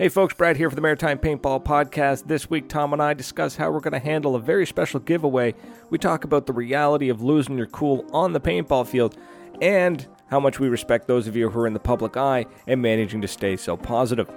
[0.00, 2.28] Hey folks, Brad here for the Maritime Paintball Podcast.
[2.28, 5.56] This week, Tom and I discuss how we're going to handle a very special giveaway.
[5.90, 9.16] We talk about the reality of losing your cool on the paintball field
[9.60, 12.80] and how much we respect those of you who are in the public eye and
[12.80, 14.30] managing to stay so positive.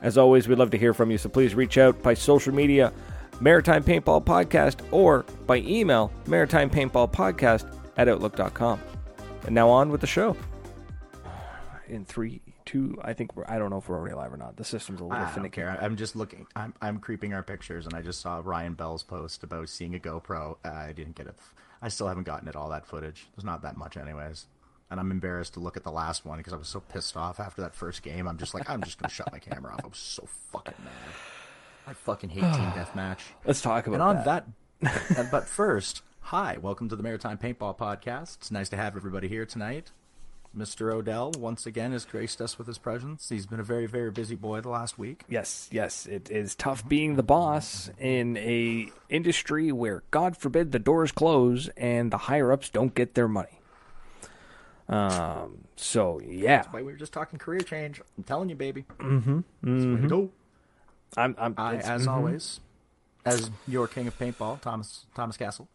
[0.00, 2.90] As always, we'd love to hear from you, so please reach out by social media,
[3.38, 8.80] Maritime Paintball Podcast, or by email, Maritime Paintball Podcast at Outlook.com.
[9.44, 10.38] And now on with the show.
[11.86, 14.56] In three, two, I think we're, I don't know if we're already live or not.
[14.56, 15.56] The system's a little I don't finicky.
[15.56, 15.78] care.
[15.80, 16.46] I'm just looking.
[16.56, 19.98] I'm I'm creeping our pictures, and I just saw Ryan Bell's post about seeing a
[19.98, 20.56] GoPro.
[20.64, 21.34] Uh, I didn't get it.
[21.80, 23.26] I still haven't gotten it all that footage.
[23.34, 24.46] There's not that much, anyways.
[24.90, 27.40] And I'm embarrassed to look at the last one because I was so pissed off
[27.40, 28.28] after that first game.
[28.28, 29.80] I'm just like, I'm just gonna shut my camera off.
[29.84, 31.14] I was so fucking mad.
[31.86, 33.20] I fucking hate team deathmatch.
[33.44, 34.00] Let's talk about it.
[34.00, 34.46] And on that.
[35.14, 38.36] that, but first, hi, welcome to the Maritime Paintball Podcast.
[38.36, 39.90] It's nice to have everybody here tonight.
[40.56, 40.92] Mr.
[40.92, 43.28] Odell once again has graced us with his presence.
[43.28, 45.24] He's been a very, very busy boy the last week.
[45.28, 50.78] Yes, yes, it is tough being the boss in a industry where, God forbid, the
[50.78, 53.60] doors close and the higher ups don't get their money.
[54.88, 55.64] Um.
[55.76, 58.00] So yeah, Why we were just talking career change.
[58.18, 58.84] I'm telling you, baby.
[58.98, 59.40] Mm-hmm.
[59.64, 60.30] To go.
[61.16, 61.34] I'm.
[61.38, 61.54] I'm.
[61.56, 62.60] I, as always,
[63.24, 65.68] as your king of paintball, Thomas Thomas Castle.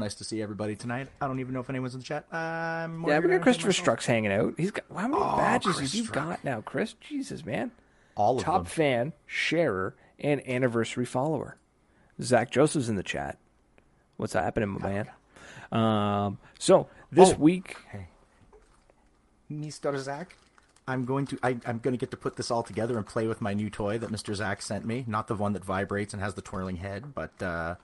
[0.00, 1.08] Nice to see everybody tonight.
[1.20, 2.24] I don't even know if anyone's in the chat.
[2.32, 3.72] I'm more yeah, we got Christopher.
[3.72, 4.54] Struck's hanging out.
[4.56, 6.14] He's got how many Oh, badges Chris have you Struck.
[6.26, 6.94] got now, Chris?
[6.94, 7.70] Jesus, man!
[8.14, 8.64] All of Top them.
[8.64, 11.58] fan, sharer, and anniversary follower.
[12.20, 13.38] Zach Joseph's in the chat.
[14.16, 15.08] What's happening, my man?
[15.70, 16.38] Um.
[16.58, 17.36] So this Oh.
[17.36, 17.76] week,
[19.52, 19.96] Mr.
[19.98, 20.36] Zach.
[20.88, 23.26] I'm going to I, I'm going to get to put this all together and play
[23.28, 24.34] with my new toy that Mr.
[24.34, 25.04] Zach sent me.
[25.06, 27.76] Not the one that vibrates and has the twirling head, but uh,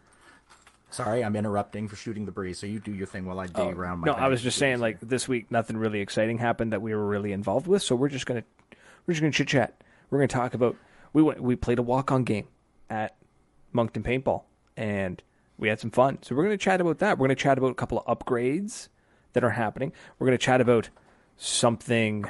[0.96, 2.58] sorry, I'm interrupting for shooting the breeze.
[2.58, 4.08] So you do your thing while I dig around my.
[4.08, 6.94] Oh, no, I was just saying like this week nothing really exciting happened that we
[6.94, 8.44] were really involved with, so we're just gonna
[9.06, 9.82] we're just gonna chit chat.
[10.10, 10.76] We're gonna talk about
[11.12, 12.48] we went we played a walk on game
[12.90, 13.16] at
[13.72, 14.44] Moncton Paintball
[14.76, 15.22] and
[15.58, 16.18] we had some fun.
[16.22, 17.18] So we're gonna chat about that.
[17.18, 18.88] We're gonna chat about a couple of upgrades
[19.34, 19.92] that are happening.
[20.18, 20.88] We're gonna chat about
[21.36, 22.24] something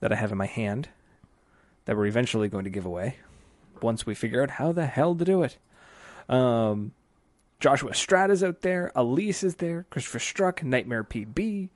[0.00, 0.88] that I have in my hand
[1.84, 3.16] that we're eventually going to give away
[3.80, 5.58] once we figure out how the hell to do it.
[6.28, 6.92] Um,
[7.62, 8.90] Joshua Strata's out there.
[8.96, 9.86] Elise is there.
[9.88, 11.68] Christopher Struck, Nightmare PB.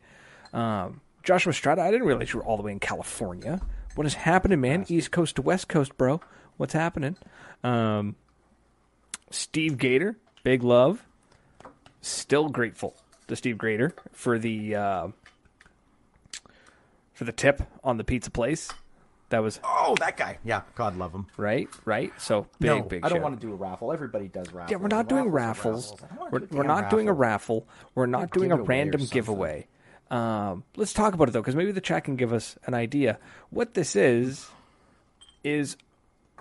[0.53, 3.61] Um, Joshua Strata, I didn't realize you were all the way in California.
[3.95, 4.85] What is happening, man?
[4.89, 6.21] East Coast to West Coast, bro.
[6.57, 7.17] What's happening?
[7.63, 8.17] Um,
[9.31, 11.05] Steve Gator, big love.
[12.01, 12.97] Still grateful
[13.29, 15.09] to Steve Gator for the uh,
[17.15, 18.73] for the tip on the pizza place.
[19.31, 20.39] That was Oh, that guy.
[20.45, 21.27] Yeah, God love him.
[21.37, 22.13] right, right.
[22.21, 23.05] So big, no, big.
[23.05, 23.23] I don't shout.
[23.25, 23.93] want to do a raffle.
[23.93, 24.71] Everybody does raffles.
[24.71, 25.91] Yeah, we're not doing raffles.
[25.91, 26.03] Raffles raffles.
[26.03, 27.57] I don't wanna We're, do a we're damn not doing a raffle.
[27.61, 27.91] raffle.
[27.97, 29.15] We're not doing a it or random something.
[29.15, 29.67] giveaway.
[30.11, 33.19] Um, let's talk about it though, because maybe the chat can give us an idea.
[33.51, 34.47] What this is
[35.43, 35.77] is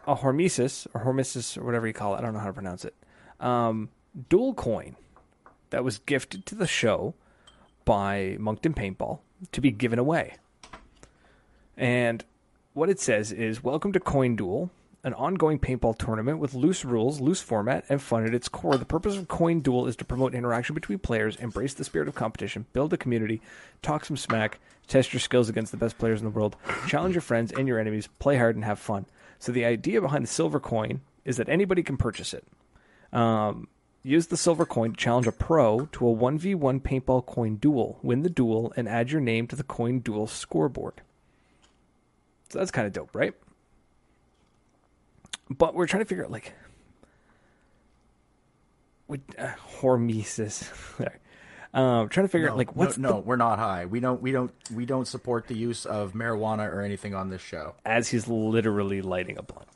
[0.06, 2.20] a hormesis or hormesis or whatever you call it.
[2.20, 2.94] I don't know how to pronounce it.
[3.40, 3.90] Um,
[4.30, 4.96] duel coin
[5.72, 7.16] that was gifted to the show
[7.84, 9.20] by Moncton Paintball
[9.52, 10.36] to be given away.
[11.78, 12.24] And
[12.76, 14.70] what it says is Welcome to Coin Duel,
[15.02, 18.76] an ongoing paintball tournament with loose rules, loose format, and fun at its core.
[18.76, 22.16] The purpose of Coin Duel is to promote interaction between players, embrace the spirit of
[22.16, 23.42] competition, build a community,
[23.82, 27.22] talk some smack, test your skills against the best players in the world, challenge your
[27.22, 29.06] friends and your enemies, play hard, and have fun.
[29.40, 32.46] So the idea behind the silver coin is that anybody can purchase it.
[33.14, 33.70] Um,
[34.04, 38.00] use the silver coin to challenge a pro to a 1v1 paintball coin duel.
[38.04, 41.02] Win the duel and add your name to the coin duel scoreboard.
[42.50, 43.34] So that's kind of dope, right?
[45.50, 46.54] But we're trying to figure out like
[49.08, 50.70] with uh, hormesis.
[51.74, 53.86] um, trying to figure out like what's no, no the, we're not high.
[53.86, 57.42] We don't we don't we don't support the use of marijuana or anything on this
[57.42, 57.76] show.
[57.86, 59.68] as he's literally lighting a blunt.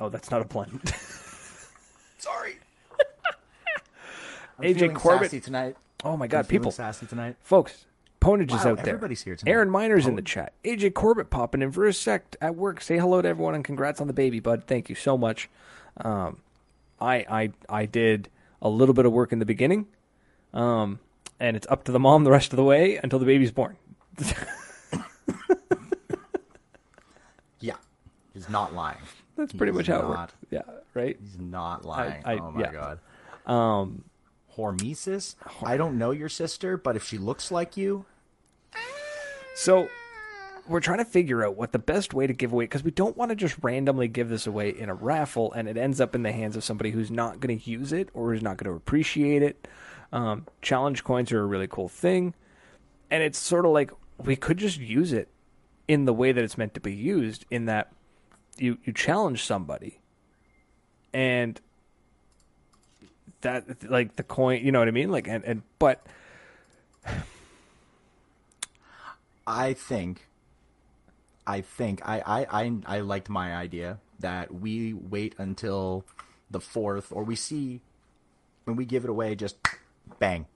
[0.00, 0.88] Oh, that's not a blunt.
[2.18, 2.56] Sorry.
[4.58, 5.76] I'm AJ Corbett- tonight.
[6.04, 7.36] oh my I'm god, people, sassy tonight.
[7.42, 7.84] folks,
[8.22, 8.94] Ponage is Wow, out there.
[8.94, 9.50] everybody's here tonight.
[9.52, 10.52] Aaron Miner's in the chat.
[10.64, 12.80] AJ Corbett popping in for a sec at work.
[12.80, 14.64] Say hello to everyone and congrats on the baby, bud.
[14.66, 15.48] Thank you so much.
[15.96, 16.38] Um,
[17.00, 18.28] I I I did
[18.62, 19.86] a little bit of work in the beginning,
[20.54, 21.00] um,
[21.40, 23.76] and it's up to the mom the rest of the way until the baby's born.
[27.60, 27.76] Yeah,
[28.34, 28.98] he's not lying.
[29.36, 30.18] That's pretty much He's how it not.
[30.18, 30.32] works.
[30.50, 30.62] Yeah,
[30.94, 31.16] right.
[31.20, 32.22] He's not lying.
[32.24, 32.72] I- oh my yeah.
[32.72, 32.98] god.
[33.46, 34.04] Um,
[34.56, 35.36] Hormesis?
[35.62, 38.04] I don't know your sister, but if she looks like you,
[39.54, 39.88] So
[40.68, 43.16] we're trying to figure out what the best way to give away because we don't
[43.16, 46.22] want to just randomly give this away in a raffle and it ends up in
[46.22, 48.76] the hands of somebody who's not going to use it or is not going to
[48.76, 49.68] appreciate it.
[50.12, 52.34] Um, challenge coins are a really cool thing,
[53.10, 55.28] and it's sort of like we could just use it
[55.88, 57.46] in the way that it's meant to be used.
[57.50, 57.92] In that
[58.58, 60.00] you you challenge somebody,
[61.14, 61.58] and
[63.40, 65.10] that like the coin, you know what I mean?
[65.10, 66.06] Like and and but
[69.46, 70.28] I think,
[71.46, 76.04] I think I, I I I liked my idea that we wait until
[76.50, 77.80] the fourth, or we see
[78.64, 79.56] when we give it away, just
[80.20, 80.46] bang,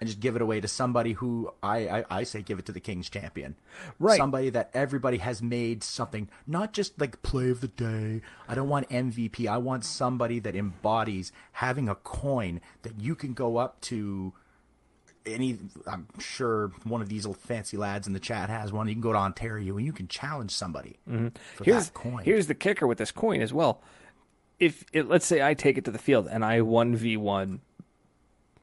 [0.00, 2.72] and just give it away to somebody who I I, I say give it to
[2.72, 3.56] the King's champion,
[3.98, 4.18] Right.
[4.18, 8.20] Somebody that everybody has made something, not just like play of the day.
[8.46, 9.46] I don't want MVP.
[9.46, 14.34] I want somebody that embodies having a coin that you can go up to
[15.26, 18.88] any I'm sure one of these little fancy lads in the chat has one.
[18.88, 21.64] You can go to Ontario and you can challenge somebody for Mm-hmm.
[21.64, 22.24] here's that coin.
[22.24, 23.82] here's the kicker with this coin as well.
[24.58, 27.60] If it, let's say I take it to the field and I one v one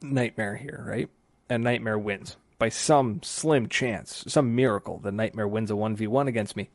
[0.01, 1.09] Nightmare here, right?
[1.49, 4.99] And Nightmare wins by some slim chance, some miracle.
[4.99, 6.69] The Nightmare wins a one v one against me.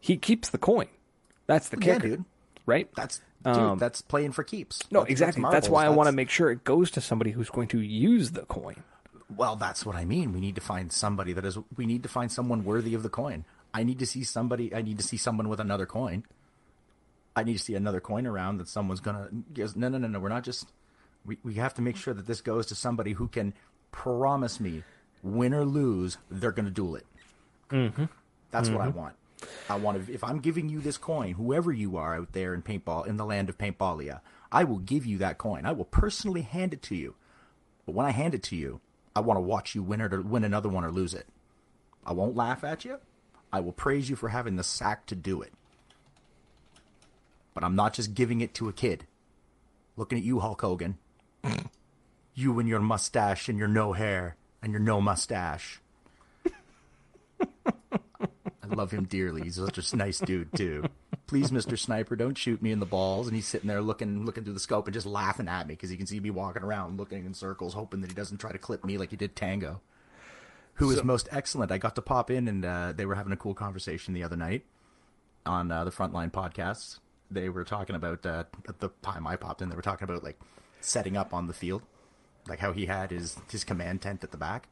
[0.00, 0.88] He keeps the coin.
[1.46, 2.24] That's the yeah, kicker, dude.
[2.66, 2.88] right?
[2.94, 4.82] That's dude, that's playing for keeps.
[4.82, 5.42] Um, no, That's- exactly.
[5.42, 5.70] That's, marbles.
[5.70, 8.42] why I want to make sure it goes to somebody who's going to use the
[8.42, 8.82] coin.
[9.36, 10.32] Well, that's what I mean.
[10.32, 11.58] We need to find somebody that is.
[11.76, 13.44] We need to find someone worthy of the coin.
[13.72, 14.74] I need to see somebody.
[14.74, 16.24] I need to see someone with another coin.
[17.36, 19.28] I need to see another coin around that someone's gonna.
[19.74, 20.20] No, no, no, no.
[20.20, 20.68] We're not just.
[21.26, 23.54] We we have to make sure that this goes to somebody who can
[23.92, 24.82] promise me,
[25.22, 27.06] win or lose, they're gonna duel it.
[27.70, 28.04] Mm-hmm.
[28.50, 29.14] That's what I want.
[29.68, 30.12] I want to.
[30.12, 33.24] If I'm giving you this coin, whoever you are out there in paintball, in the
[33.24, 34.20] land of paintballia,
[34.52, 35.66] I will give you that coin.
[35.66, 37.14] I will personally hand it to you.
[37.86, 38.80] But when I hand it to you,
[39.16, 41.26] I want to watch you win it or win another one or lose it.
[42.04, 42.98] I won't laugh at you.
[43.52, 45.52] I will praise you for having the sack to do it.
[47.54, 49.06] But I'm not just giving it to a kid.
[49.96, 50.98] Looking at you, Hulk Hogan.
[52.34, 55.80] you and your mustache and your no hair and your no mustache.
[57.66, 59.42] I love him dearly.
[59.42, 60.84] He's such a nice dude too.
[61.34, 61.76] Please, Mr.
[61.76, 63.26] Sniper, don't shoot me in the balls.
[63.26, 65.90] And he's sitting there looking, looking through the scope and just laughing at me because
[65.90, 68.58] he can see me walking around, looking in circles, hoping that he doesn't try to
[68.58, 69.80] clip me like he did Tango,
[70.74, 71.72] who is most excellent.
[71.72, 74.36] I got to pop in and uh, they were having a cool conversation the other
[74.36, 74.64] night
[75.44, 77.00] on uh, the Frontline podcasts.
[77.32, 79.70] They were talking about uh, at the time I popped in.
[79.70, 80.38] They were talking about like
[80.82, 81.82] setting up on the field,
[82.46, 84.68] like how he had his his command tent at the back,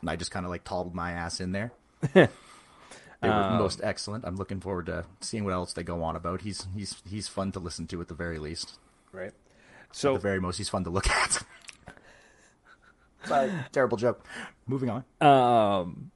[0.00, 1.72] and I just kind of like toddled my ass in there.
[3.20, 4.24] They were most excellent.
[4.24, 6.40] I'm looking forward to seeing what else they go on about.
[6.40, 8.78] He's he's he's fun to listen to at the very least.
[9.12, 9.32] Right.
[9.92, 11.42] So At the very most, he's fun to look at.
[13.26, 14.24] Sorry, terrible joke.
[14.66, 15.04] Moving on.
[15.20, 16.10] Um,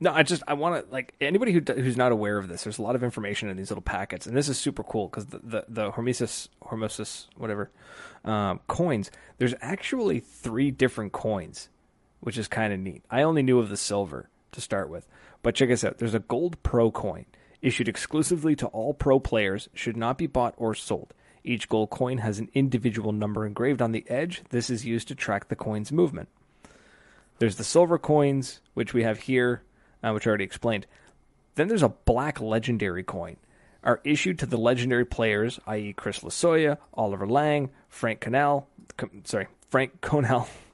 [0.00, 2.64] no, I just I want to like anybody who who's not aware of this.
[2.64, 5.26] There's a lot of information in these little packets, and this is super cool because
[5.26, 7.70] the, the the Hormesis Hormosis whatever
[8.24, 9.10] um, coins.
[9.38, 11.68] There's actually three different coins,
[12.20, 13.04] which is kind of neat.
[13.10, 15.06] I only knew of the silver to start with,
[15.42, 15.98] but check this out.
[15.98, 17.26] There's a gold pro coin
[17.62, 19.68] issued exclusively to all pro players.
[19.74, 21.14] Should not be bought or sold.
[21.44, 24.42] Each gold coin has an individual number engraved on the edge.
[24.50, 26.28] This is used to track the coin's movement.
[27.38, 29.62] There's the silver coins, which we have here,
[30.02, 30.86] uh, which I already explained.
[31.54, 33.36] Then there's a black legendary coin,
[33.82, 38.68] are issued to the legendary players, i.e., Chris Lasoya, Oliver Lang, Frank Connell,
[39.24, 40.48] sorry, Frank Conell.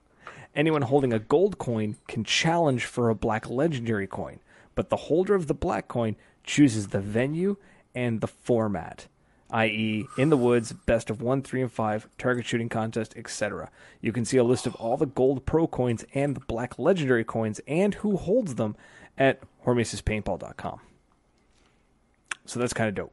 [0.55, 4.41] Anyone holding a gold coin can challenge for a black legendary coin,
[4.75, 7.57] but the holder of the black coin chooses the venue
[7.95, 9.07] and the format
[9.53, 13.71] i.e., in the woods, best of one, three, and five, target shooting contest, etc.
[14.01, 17.25] You can see a list of all the gold pro coins and the black legendary
[17.25, 18.75] coins and who holds them
[19.19, 20.81] at hormesispaintball.com.
[22.47, 23.13] So that's kind of dope.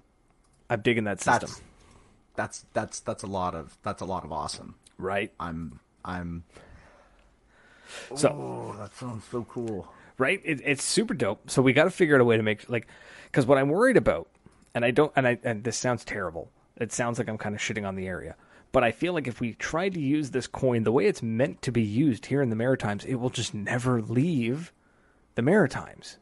[0.70, 1.50] I'm digging that system.
[1.50, 1.62] That's
[2.36, 4.76] that's that's that's a lot of that's a lot of awesome.
[4.98, 5.32] right?
[5.40, 6.46] I'm I'm.
[8.16, 9.92] So Oh, that sounds so cool.
[10.18, 10.42] right?
[10.44, 11.50] It, it's super dope.
[11.50, 12.88] So we got to figure out a way to make like,
[13.26, 14.28] because what I'm worried about,
[14.76, 16.52] and I don't, and I, and this sounds terrible.
[16.78, 18.36] It sounds like I'm kind of shitting on the area,
[18.72, 21.62] but I feel like if we try to use this coin the way it's meant
[21.64, 24.72] to be used here in the Maritimes, it will just never leave
[25.36, 26.18] the Maritimes.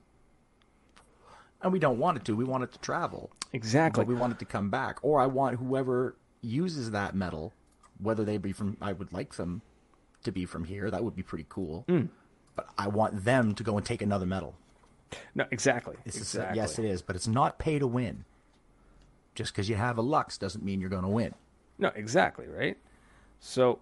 [1.62, 2.36] And we don't want it to.
[2.36, 3.32] We want it to travel.
[3.54, 4.04] Exactly.
[4.04, 5.00] But we want it to come back.
[5.02, 7.54] Or I want whoever uses that metal,
[8.00, 9.62] whether they be from, I would like them
[10.24, 10.90] to be from here.
[10.92, 11.86] That would be pretty cool.
[12.56, 14.56] But I want them to go and take another medal.
[15.36, 15.96] no, exactly.
[16.06, 17.02] It's a- yes, it is.
[17.02, 18.26] But it's not pay to win.
[19.36, 21.36] Just because you have a Luxe doesn't mean you're going to win.
[21.78, 22.76] No, exactly, right?
[23.40, 23.80] So,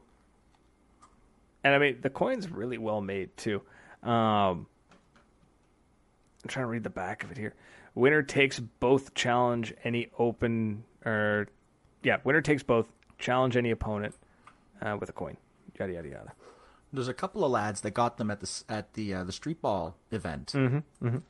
[1.63, 3.61] and I mean, the coin's really well made too.
[4.03, 4.67] Um,
[6.43, 7.53] I'm trying to read the back of it here.
[7.95, 11.47] Winner takes both challenge any open, or
[12.03, 14.13] yeah, winner takes both challenge any opponent
[14.81, 15.37] uh, with a coin.
[15.79, 16.33] Yada yada yada.
[16.93, 19.61] There's a couple of lads that got them at the at the uh, the street
[19.61, 20.53] ball event,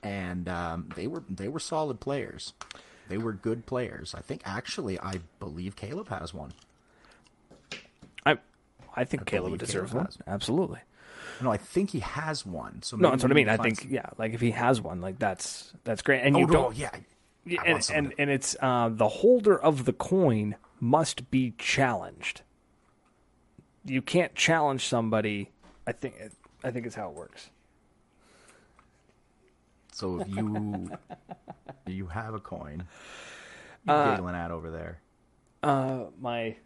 [0.04, 2.54] and um, they were they were solid players.
[3.08, 4.14] They were good players.
[4.16, 6.54] I think actually, I believe Caleb has one.
[8.26, 8.38] I
[8.96, 10.16] I think Caleb believe deserves Caleb one.
[10.28, 10.80] Absolutely.
[11.42, 12.82] No, I think he has one.
[12.82, 13.50] So No, that's what I mean.
[13.50, 16.22] I think yeah, like if he has one, like that's that's great.
[16.22, 16.92] And some- you Oh, no, don't yeah.
[17.48, 22.42] Yeah, I and and, and it's uh, the holder of the coin must be challenged.
[23.86, 25.52] You can't challenge somebody.
[25.88, 26.16] I think
[26.64, 27.50] I think it's how it works.
[29.94, 30.92] So if you
[31.88, 32.84] you have a coin,
[33.86, 35.00] you Uh, giggling at over there.
[35.64, 36.58] Uh, my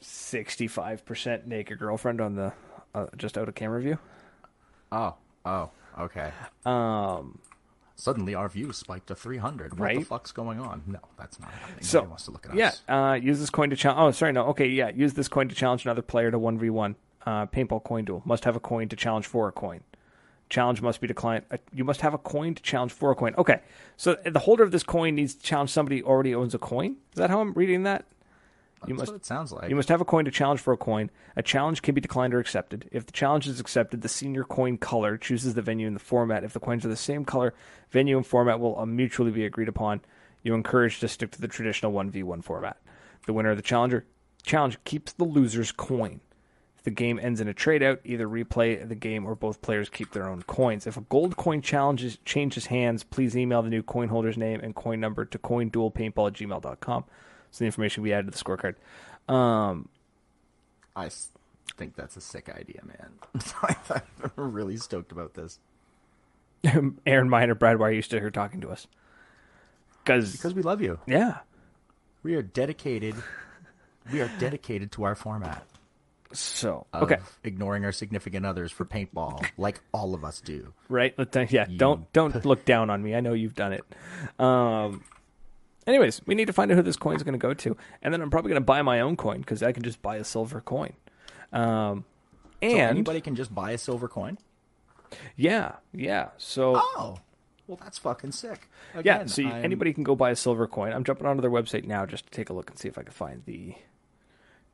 [0.00, 2.52] sixty-five percent naked girlfriend on the
[2.94, 3.98] uh, just out of camera view.
[4.92, 6.32] Oh, oh, okay.
[6.64, 7.38] Um,
[8.00, 9.78] Suddenly our views spiked to 300.
[9.78, 10.82] What the fuck's going on?
[10.86, 11.82] No, that's not happening.
[11.82, 12.82] so Nobody wants to look at yeah, us.
[12.88, 14.00] uh, use this coin to challenge.
[14.00, 14.46] Oh, sorry, no.
[14.46, 16.96] Okay, yeah, use this coin to challenge another player to one v one.
[17.26, 19.80] Uh, paintball coin duel must have a coin to challenge for a coin.
[20.48, 21.44] Challenge must be declined.
[21.50, 23.34] Uh, you must have a coin to challenge for a coin.
[23.36, 23.60] Okay,
[23.98, 26.96] so the holder of this coin needs to challenge somebody who already owns a coin.
[27.12, 28.06] Is that how I'm reading that?
[28.86, 29.68] You must what it sounds like.
[29.68, 31.10] You must have a coin to challenge for a coin.
[31.36, 32.88] A challenge can be declined or accepted.
[32.90, 36.44] If the challenge is accepted, the senior coin color chooses the venue and the format.
[36.44, 37.52] If the coins are the same color,
[37.90, 40.00] venue and format will uh, mutually be agreed upon.
[40.42, 42.78] You're encouraged to stick to the traditional 1v1 format.
[43.26, 44.06] The winner of the challenger
[44.42, 46.20] challenge keeps the loser's coin.
[46.78, 49.90] If the game ends in a trade out, either replay the game or both players
[49.90, 50.86] keep their own coins.
[50.86, 54.74] If a gold coin challenges changes hands, please email the new coin holder's name and
[54.74, 57.04] coin number to coinduelpaintball at gmail.com.
[57.50, 58.74] So the information we added to the scorecard.
[59.32, 59.88] Um,
[60.96, 61.28] I s-
[61.76, 63.42] think that's a sick idea, man.
[64.36, 65.58] I'm really stoked about this.
[67.06, 68.86] Aaron Miner, Brad, why are you still here talking to us?
[70.04, 70.98] Cause, Because we love you.
[71.06, 71.38] yeah.
[72.22, 73.14] We are dedicated.
[74.12, 75.64] We are dedicated to our format.
[76.32, 80.72] So okay, Ignoring our significant others for paintball, like all of us do.
[80.88, 81.12] right?
[81.48, 81.66] Yeah.
[81.76, 83.16] Don't don't look down on me.
[83.16, 83.84] I know you've done it.
[84.38, 85.02] Um.
[85.90, 88.22] Anyways, we need to find out who this coin's going to go to, and then
[88.22, 90.60] I'm probably going to buy my own coin because I can just buy a silver
[90.60, 90.92] coin.
[91.52, 92.04] Um.
[92.62, 94.38] So And anybody can just buy a silver coin.
[95.34, 96.28] yeah, yeah.
[96.36, 97.18] So Oh,
[97.66, 98.68] well, that's fucking sick.
[98.94, 100.92] yeah, Again, so I'm- anybody can go buy a silver coin.
[100.92, 103.02] I'm jumping onto their website now just to take a look and see if I
[103.02, 103.74] can find the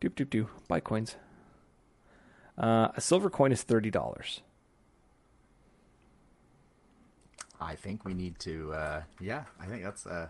[0.03, 1.17] doop doop doop buy coins.
[2.59, 4.43] Uh, a silver coin is thirty dollars.
[7.61, 8.73] I think we need to.
[8.73, 10.29] Uh, yeah, I think that's uh,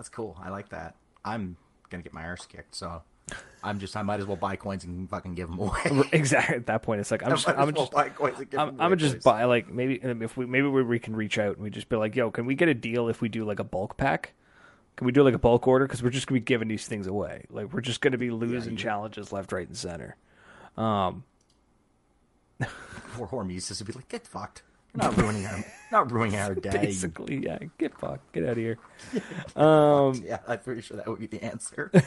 [0.00, 0.34] that's cool.
[0.42, 0.94] I like that.
[1.26, 1.58] I'm
[1.90, 3.02] gonna get my arse kicked, so
[3.62, 3.94] I'm just.
[3.98, 6.08] I might as well buy coins and fucking give them away.
[6.12, 6.56] Exactly.
[6.56, 8.68] At that point, it's like I'm just I'm well just, buy coins and give I'm,
[8.68, 11.36] 'em I'm away, gonna just buy like maybe if we maybe we, we can reach
[11.36, 13.44] out and we just be like, yo, can we get a deal if we do
[13.44, 14.32] like a bulk pack?
[14.96, 15.86] Can we do like a bulk order?
[15.86, 17.44] Because we're just gonna be giving these things away.
[17.50, 20.16] Like we're just gonna be losing you- challenges left, right, and center.
[20.78, 21.24] Um,
[23.14, 24.62] Poor Hormesis would be like, get fucked.
[24.94, 26.70] You're not ruining our, not ruining our day.
[26.70, 27.58] basically, yeah.
[27.78, 28.32] Get fucked.
[28.32, 28.78] Get out of here.
[29.56, 31.90] Um, Yeah, I'm pretty sure that would be the answer.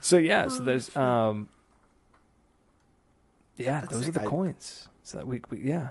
[0.00, 0.48] so yeah.
[0.48, 1.48] So there's um,
[3.56, 3.82] yeah.
[3.90, 4.88] those are the I- coins.
[5.02, 5.88] So that we, we yeah.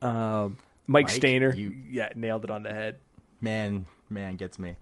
[0.00, 2.96] Um, Mike, Mike, Stainer, you- yeah, nailed it on the head.
[3.40, 4.76] man, man gets me.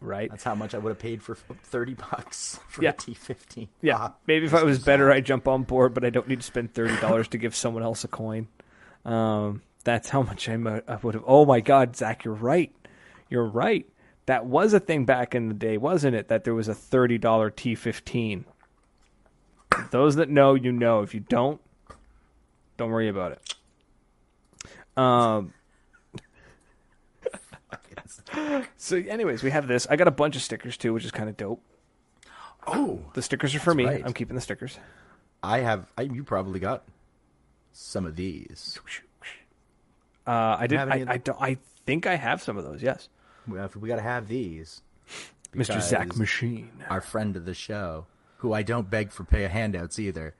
[0.00, 0.30] Right.
[0.30, 2.90] That's how much I would have paid for thirty bucks for Yeah.
[2.90, 3.68] a T15.
[3.80, 6.40] Yeah, Ah, maybe if I was better, I'd jump on board, but I don't need
[6.40, 8.48] to spend thirty dollars to give someone else a coin.
[9.04, 11.24] Um, that's how much I, mo- I would have.
[11.26, 12.72] Oh my God, Zach, you're right.
[13.30, 13.86] You're right.
[14.26, 16.28] That was a thing back in the day, wasn't it?
[16.28, 18.44] That there was a thirty dollar T fifteen.
[19.90, 21.02] Those that know, you know.
[21.02, 21.60] If you don't,
[22.76, 23.54] don't worry about it.
[24.96, 25.52] Um.
[28.76, 29.86] So, anyways, we have this.
[29.90, 31.62] I got a bunch of stickers too, which is kind of dope.
[32.66, 33.84] oh, The stickers are for me.
[33.84, 34.02] right.
[34.04, 34.78] I'm keeping the stickers.
[35.42, 35.86] I have.
[35.96, 36.84] I, you probably got
[37.72, 38.78] some of these.
[40.26, 40.78] Uh, I did.
[40.78, 41.40] I, I don't.
[41.40, 42.82] I think I have some of those.
[42.82, 43.08] Yes,
[43.46, 44.82] We, have, we got to have these.
[45.54, 45.80] Mr.
[45.80, 46.70] Zach Machine.
[46.90, 48.06] Our friend of the show,
[48.38, 50.34] who I don't beg for pay handouts either,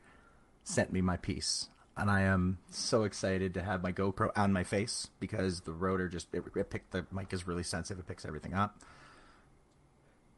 [0.64, 4.64] sent me my piece, and I am so excited to have my GoPro on my
[4.64, 8.00] face because the rotor just it, it picked the mic is really sensitive.
[8.00, 8.78] It picks everything up.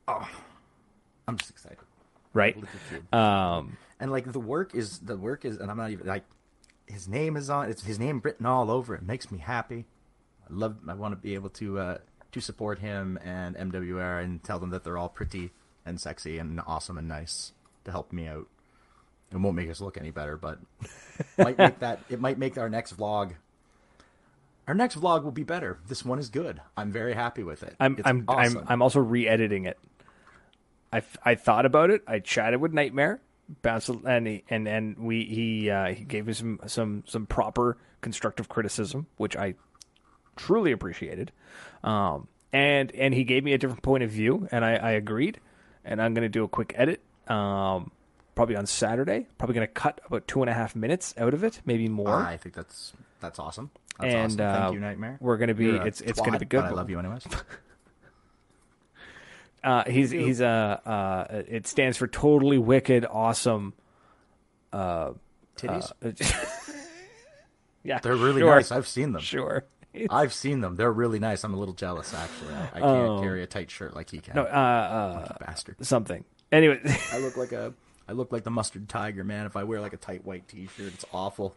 [0.07, 0.29] Oh,
[1.27, 1.79] I'm just excited.
[2.33, 2.57] Right.
[2.57, 3.19] Look at you.
[3.19, 3.77] Um.
[4.01, 6.25] and like the work is the work is and i'm not even like
[6.87, 9.87] his name is on it's his name written all over it makes me happy
[10.49, 11.99] i love i want to be able to uh
[12.31, 15.51] to support him and mwr and tell them that they're all pretty
[15.85, 17.53] and sexy and awesome and nice
[17.85, 18.47] to help me out
[19.33, 20.59] it won't make us look any better but
[21.37, 23.33] might make that it might make our next vlog
[24.67, 27.75] our next vlog will be better this one is good i'm very happy with it
[27.81, 27.95] I'm.
[27.99, 28.25] It's I'm.
[28.29, 28.59] awesome.
[28.59, 28.65] I'm.
[28.69, 29.79] I'm also re-editing it.
[30.93, 31.03] I.
[31.25, 32.03] I thought about it.
[32.07, 33.21] I chatted with Nightmare,
[33.63, 37.77] bounced, and he, and and we he uh, he gave me some some some proper
[38.01, 39.55] constructive criticism, which I
[40.37, 41.33] truly appreciated.
[41.85, 45.41] Um, and and he gave me a different point of view, and I, I agreed.
[45.85, 47.91] And I'm going to do a quick edit, um,
[48.39, 49.27] probably on Saturday.
[49.37, 52.15] Probably going to cut about two and a half minutes out of it, maybe more.
[52.15, 53.73] I think that's that's awesome.
[53.99, 54.41] That's and awesome.
[54.41, 55.19] uh, Thank you, Nightmare.
[55.21, 55.65] We're going to be.
[55.65, 56.61] You're a It's it's going to be good.
[56.63, 57.27] But I love you anyways.
[59.65, 60.47] Uh, he's he's uh,
[60.87, 63.75] uh, it stands for totally wicked, awesome.
[64.73, 65.93] Titties.
[67.83, 68.71] Yeah, They're really sure, nice.
[68.71, 69.23] I've seen them.
[69.23, 69.65] Sure.
[70.11, 70.77] I've seen them.
[70.77, 71.43] They're really nice.
[71.43, 72.55] I'm a little jealous, actually.
[72.55, 74.37] I, I can't carry a tight shirt like he can.
[74.37, 75.77] No, uh, uh, bastard.
[75.85, 76.25] something.
[76.53, 76.81] Anyway,
[77.13, 77.73] I look like a
[78.09, 79.45] I look like the mustard tiger, man.
[79.45, 81.55] If I wear like a tight white t-shirt, it's awful.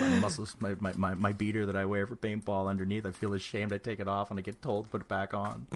[0.00, 3.34] My muscles, my, my, my, my beater that I wear for paintball underneath, I feel
[3.34, 3.72] ashamed.
[3.72, 5.66] I take it off and I get told to put it back on.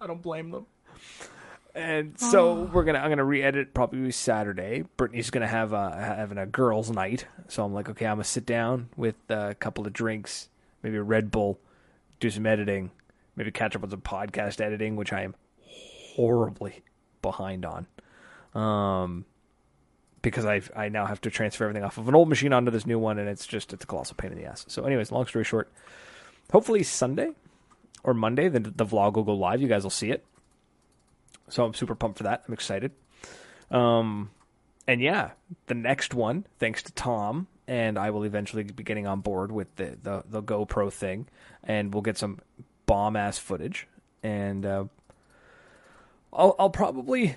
[0.00, 0.66] I don't blame them.
[1.74, 4.84] and so we're gonna I'm gonna re-edit probably Saturday.
[4.96, 8.44] Brittany's gonna have a having a girls' night, so I'm like, okay, I'm gonna sit
[8.44, 10.48] down with a couple of drinks,
[10.82, 11.58] maybe a Red Bull,
[12.20, 12.90] do some editing,
[13.36, 15.34] maybe catch up on some podcast editing, which I am
[16.16, 16.82] horribly
[17.26, 17.86] behind on.
[18.54, 19.24] Um,
[20.22, 22.86] because I I now have to transfer everything off of an old machine onto this
[22.86, 24.64] new one, and it's just it's a colossal pain in the ass.
[24.68, 25.70] So, anyways, long story short,
[26.50, 27.30] hopefully Sunday
[28.02, 29.60] or Monday the the vlog will go live.
[29.60, 30.24] You guys will see it.
[31.48, 32.42] So I'm super pumped for that.
[32.46, 32.92] I'm excited.
[33.70, 34.30] Um,
[34.88, 35.30] and yeah,
[35.66, 39.74] the next one, thanks to Tom, and I will eventually be getting on board with
[39.76, 41.28] the the, the GoPro thing,
[41.62, 42.40] and we'll get some
[42.86, 43.86] bomb ass footage,
[44.22, 44.84] and uh,
[46.36, 47.36] I'll I'll probably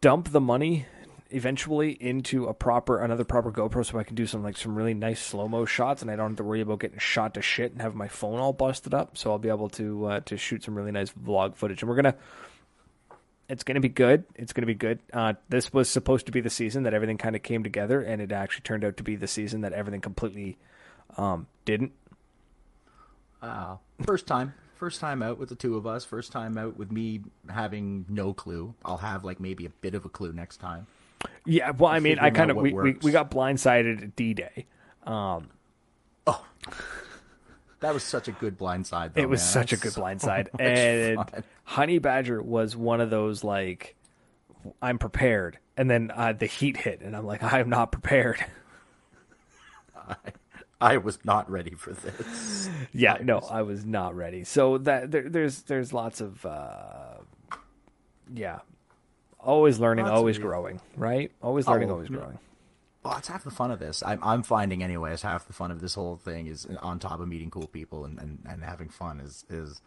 [0.00, 0.86] dump the money
[1.30, 4.94] eventually into a proper another proper GoPro so I can do some like some really
[4.94, 7.72] nice slow mo shots and I don't have to worry about getting shot to shit
[7.72, 9.16] and have my phone all busted up.
[9.16, 11.96] So I'll be able to uh, to shoot some really nice vlog footage and we're
[11.96, 12.16] gonna
[13.48, 14.24] it's gonna be good.
[14.36, 15.00] It's gonna be good.
[15.12, 18.22] Uh, this was supposed to be the season that everything kind of came together and
[18.22, 20.56] it actually turned out to be the season that everything completely
[21.16, 21.92] um, didn't.
[23.42, 24.54] Uh, first time.
[24.80, 26.06] First time out with the two of us.
[26.06, 27.20] First time out with me
[27.50, 28.74] having no clue.
[28.82, 30.86] I'll have like maybe a bit of a clue next time.
[31.44, 34.64] Yeah, well, I mean, I kind of we, we we got blindsided at D Day.
[35.06, 35.42] Oh.
[37.80, 39.12] That was such a good blindside.
[39.12, 39.48] Though, It was man.
[39.48, 41.44] such a good so blindside, and fun.
[41.64, 43.96] Honey Badger was one of those like
[44.80, 48.42] I'm prepared, and then uh, the heat hit, and I'm like I'm not prepared.
[50.08, 50.16] I
[50.80, 52.70] was not ready for this.
[52.92, 54.44] yeah, no, I was not ready.
[54.44, 57.18] So that there, there's there's lots of uh,
[58.34, 58.60] yeah,
[59.38, 61.30] always learning, Lots always growing, right?
[61.42, 62.38] Always learning, Oh, always growing.
[63.02, 64.02] Well, it's half the fun of this.
[64.04, 67.28] I'm, I'm finding, anyways, half the fun of this whole thing is on top of
[67.28, 69.80] meeting cool people and, and, and having fun is is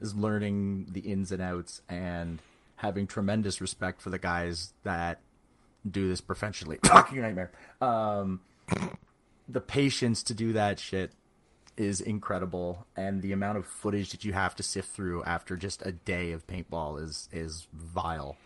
[0.00, 2.40] is learning the ins and outs and
[2.76, 5.20] having tremendous respect for the guys that
[5.88, 6.78] do this professionally.
[6.86, 7.50] Fucking nightmare.
[7.80, 8.40] Um,
[9.48, 11.12] the patience to do that shit
[11.76, 15.84] is incredible, and the amount of footage that you have to sift through after just
[15.84, 18.36] a day of paintball is is vile.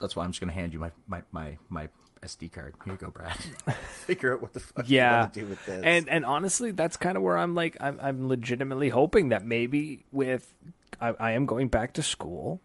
[0.00, 1.88] That's why I'm just gonna hand you my my my, my
[2.22, 2.74] SD card.
[2.84, 3.36] Here you go, Brad.
[4.06, 5.82] Figure out what the fuck yeah do with this.
[5.84, 10.04] and and honestly that's kind of where i'm like i'm, I'm legitimately hoping that maybe
[10.12, 10.52] with
[11.00, 12.60] I, I am going back to school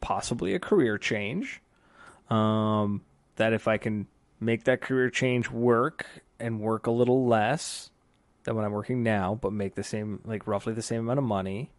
[0.00, 1.60] possibly a career change
[2.30, 3.02] um
[3.36, 4.06] that if i can
[4.38, 6.06] make that career change work
[6.44, 7.90] and work a little less
[8.44, 11.24] than what i'm working now but make the same like roughly the same amount of
[11.24, 11.70] money.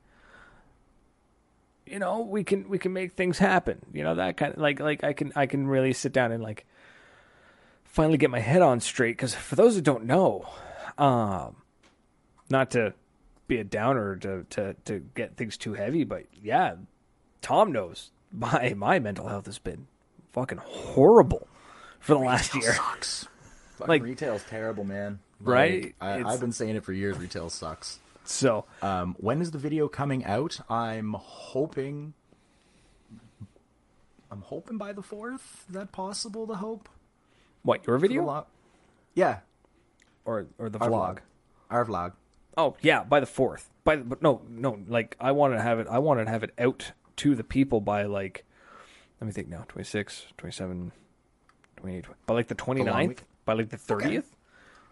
[1.86, 3.80] You know we can we can make things happen.
[3.94, 6.42] You know that kind of like like i can i can really sit down and
[6.42, 6.66] like
[7.84, 10.48] finally get my head on straight because for those that don't know
[10.98, 11.56] um
[12.50, 12.94] not to
[13.48, 16.76] be a downer to to to get things too heavy but yeah
[17.42, 19.88] tom knows my my mental health has been
[20.34, 21.48] fucking horrible
[22.00, 22.74] for the last year.
[22.74, 23.28] sucks.
[23.80, 25.20] Like- retail's terrible, man.
[25.42, 25.84] Right?
[25.84, 27.18] Like, I, I've been saying it for years.
[27.18, 28.00] Retail sucks.
[28.24, 30.60] so Um, when is the video coming out?
[30.70, 32.14] I'm hoping.
[34.32, 35.66] I'm hoping by the fourth.
[35.70, 36.90] Is that possible to hope?
[37.64, 38.46] what your video lo-
[39.16, 39.40] Yeah,
[40.24, 41.18] or or the our vlog vlog.
[41.72, 42.12] Our vlog.
[42.58, 43.70] Oh yeah, by the fourth.
[43.84, 44.80] By the, but no, no.
[44.88, 45.88] Like I want to have it.
[45.90, 48.46] I want to have it out to the people by like.
[49.22, 49.64] Let me think now.
[49.70, 50.92] 26, 27,
[51.78, 52.06] 28.
[52.28, 53.08] By like the 29th.
[53.08, 53.24] week?
[53.46, 54.36] By like the thirtieth.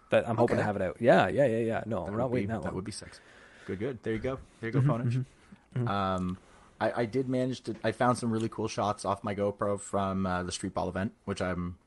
[0.10, 0.98] That I'm hoping to have it out.
[1.00, 1.84] Yeah, yeah, yeah, yeah.
[1.88, 2.76] No, I'm not waiting be, that that long.
[2.76, 3.20] would be six.
[3.66, 4.04] Good, good.
[4.04, 4.38] There you go.
[4.62, 5.90] There you Mm-hmm, go, Ponage.
[5.90, 6.38] Um,
[6.80, 7.76] I, I did manage to.
[7.84, 11.14] I found some really cool shots off my GoPro from uh, the street ball event,
[11.26, 11.78] which I'm,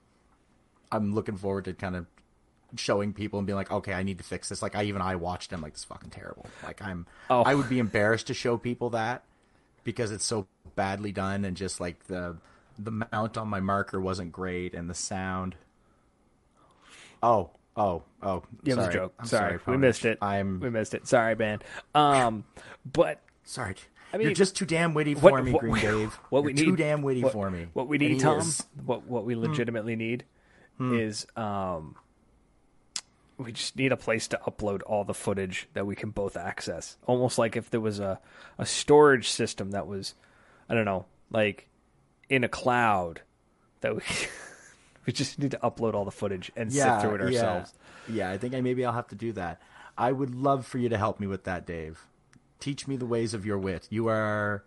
[0.90, 2.06] I'm looking forward to kind of
[2.74, 4.60] showing people and being like, okay, I need to fix this.
[4.60, 6.46] Like, I even I watched them like this is fucking terrible.
[6.64, 7.42] Like, I'm, Oh.
[7.42, 9.22] I would be embarrassed to show people that
[9.84, 12.36] because it's so badly done and just like the
[12.78, 15.54] the mount on my marker wasn't great and the sound.
[17.22, 19.14] Oh, Oh, oh, It was a joke.
[19.18, 20.16] I'm sorry, we missed it.
[20.22, 21.06] I'm we missed it.
[21.06, 21.60] Sorry, man.
[21.94, 22.44] Um,
[22.90, 23.74] but sorry.
[24.14, 26.14] I mean, You're just too damn witty what- for me, what- Green Dave.
[26.30, 27.66] what You're we need, too damn witty for me.
[27.74, 28.64] What we need, Tom, is.
[28.84, 30.24] what what we legitimately need
[30.80, 31.96] is um
[33.38, 36.96] we just need a place to upload all the footage that we can both access.
[37.06, 38.18] Almost like if there was a,
[38.58, 40.14] a storage system that was
[40.68, 41.68] I don't know, like
[42.30, 43.20] in a cloud
[43.82, 44.00] that we
[45.06, 47.72] we just need to upload all the footage and sift through it ourselves.
[48.08, 48.14] Yeah.
[48.28, 49.60] yeah, I think I maybe I'll have to do that.
[49.96, 52.06] I would love for you to help me with that, Dave.
[52.60, 53.86] Teach me the ways of your wit.
[53.90, 54.64] You are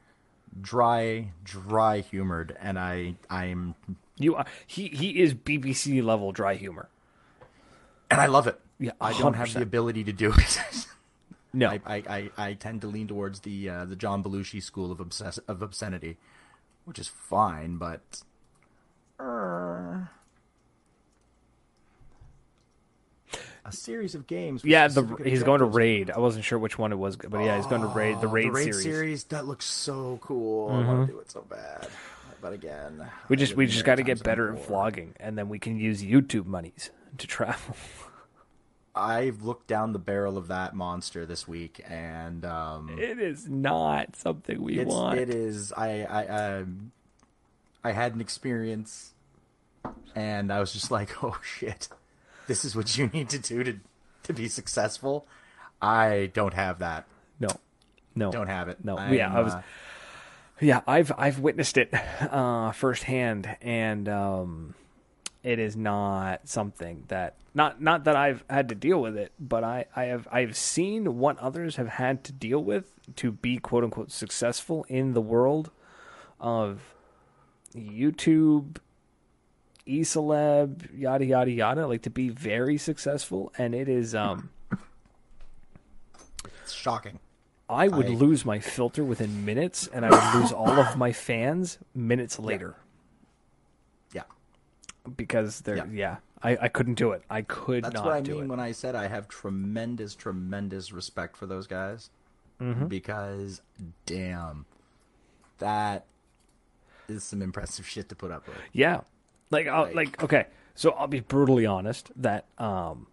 [0.60, 3.76] dry, dry humored, and I, I'm,
[4.18, 6.90] You are he he is BBC level dry humor.
[8.10, 8.60] and I love it.
[8.80, 10.60] Yeah, I don't have the ability to do it.
[11.52, 11.68] No.
[11.70, 15.00] I, I, I, I tend to lean towards the uh, the John Belushi school of
[15.00, 16.18] obsess- of obscenity,
[16.86, 18.22] which is fine, but
[19.20, 20.02] uh,
[23.70, 24.64] a series of games.
[24.64, 26.12] Yeah, the, he's going to raid.
[26.12, 28.32] I wasn't sure which one it was, but yeah, he's going to raid the Oh,
[28.32, 29.24] raid, the raid series.
[29.26, 30.70] That looks so cool.
[30.70, 31.88] I want to do it so bad,
[32.42, 35.60] but again, We just we just got to get better at vlogging, and then we
[35.60, 37.76] can use YouTube monies to travel.
[38.96, 44.16] I've looked down the barrel of that monster this week, and um, it is not
[44.16, 45.20] something we it's, want.
[45.20, 45.72] it is.
[45.72, 46.92] I I um,
[47.84, 49.14] I had an experience,
[50.16, 51.88] and I was just like, oh shit,
[52.50, 53.80] this is what you need to do to
[54.24, 55.26] to be successful.
[55.82, 57.06] I don't have that.
[57.40, 57.48] No,
[58.16, 58.84] no, Don't have it.
[58.84, 59.54] No, I'm, yeah, I was.
[59.54, 59.62] uh,
[60.60, 64.76] Yeah, I've I've witnessed it uh, firsthand, and um,
[65.42, 69.64] it is not something that not not that I've had to deal with it, but
[69.64, 73.84] I, I have I've seen what others have had to deal with to be quote
[73.86, 75.72] unquote successful in the world
[76.42, 76.82] of
[77.76, 78.78] YouTube,
[79.90, 84.50] eCeleb, yada yada yada, like to be very successful, and it is um.
[86.62, 87.20] it's shocking.
[87.70, 91.12] I would I- lose my filter within minutes, and I would lose all of my
[91.12, 92.76] fans minutes later
[94.14, 94.24] Yeah.
[95.16, 95.86] because they're yeah.
[95.92, 96.16] Yeah.
[96.42, 97.22] I, I couldn't do it.
[97.30, 98.48] I could That's not what I mean it.
[98.48, 102.10] when I said I have tremendous, tremendous respect for those guys.
[102.62, 102.88] Mm-hmm.
[102.88, 103.62] Because,
[104.06, 104.66] damn,
[105.60, 106.06] that
[107.10, 108.56] is some impressive shit to put up with.
[108.72, 109.02] Yeah,
[109.52, 110.46] like I'll, Like- like okay.
[110.76, 113.08] So I'll be brutally honest that um,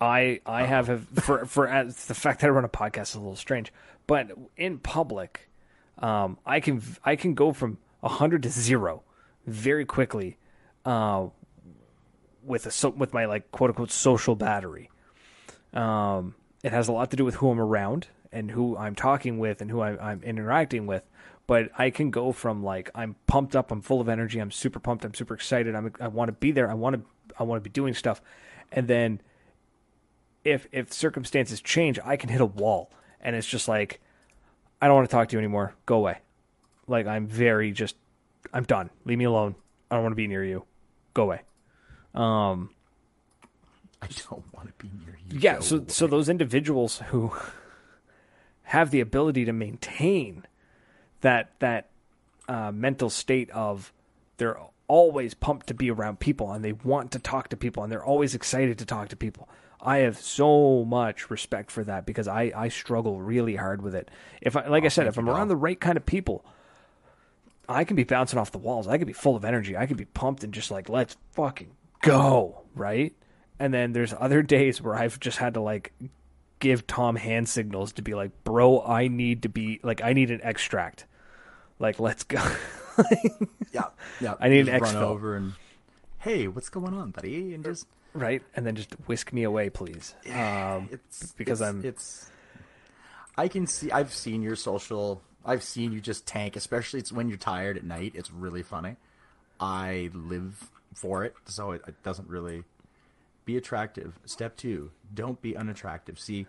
[0.00, 3.14] I I have have for for as the fact that I run a podcast is
[3.14, 3.72] a little strange,
[4.06, 5.48] but in public,
[5.98, 9.02] um, I can I can go from hundred to zero
[9.46, 10.36] very quickly,
[10.84, 11.28] uh,
[12.44, 14.90] with a so with my like quote unquote social battery.
[15.72, 19.38] Um, it has a lot to do with who I'm around and who I'm talking
[19.38, 21.07] with and who I'm, I'm interacting with.
[21.48, 24.78] But I can go from like I'm pumped up, I'm full of energy, I'm super
[24.78, 27.64] pumped, I'm super excited, I'm I want to be there, I want to I want
[27.64, 28.20] to be doing stuff,
[28.70, 29.20] and then
[30.44, 32.90] if if circumstances change, I can hit a wall,
[33.22, 33.98] and it's just like
[34.82, 35.74] I don't want to talk to you anymore.
[35.86, 36.18] Go away.
[36.86, 37.96] Like I'm very just
[38.52, 38.90] I'm done.
[39.06, 39.54] Leave me alone.
[39.90, 40.64] I don't want to be near you.
[41.14, 41.40] Go away.
[42.14, 42.74] Um,
[44.02, 45.38] I don't want to be near you.
[45.40, 45.86] yeah so away.
[45.88, 47.32] so those individuals who
[48.64, 50.44] have the ability to maintain
[51.20, 51.88] that that
[52.48, 53.92] uh, mental state of
[54.36, 57.92] they're always pumped to be around people and they want to talk to people and
[57.92, 59.46] they're always excited to talk to people
[59.82, 64.10] i have so much respect for that because i i struggle really hard with it
[64.40, 66.42] if i like i said if i'm around the right kind of people
[67.68, 68.88] I can be bouncing off the walls.
[68.88, 69.76] I can be full of energy.
[69.76, 73.14] I can be pumped and just like, let's fucking go, right?
[73.58, 75.92] And then there's other days where I've just had to like
[76.60, 80.30] give Tom hand signals to be like, bro, I need to be like, I need
[80.30, 81.04] an extract.
[81.78, 82.42] Like, let's go.
[83.72, 83.84] yeah,
[84.20, 84.34] yeah.
[84.40, 85.02] I need just an run exfil.
[85.02, 85.52] over and
[86.18, 87.54] hey, what's going on, buddy?
[87.54, 88.42] And just right?
[88.56, 90.14] And then just whisk me away, please.
[90.26, 92.30] Um, it's because it's- I'm- it's
[93.36, 97.28] I can see I've seen your social I've seen you just tank especially it's when
[97.28, 98.96] you're tired at night it's really funny
[99.60, 102.64] I live for it so it, it doesn't really
[103.44, 106.46] be attractive step 2 don't be unattractive see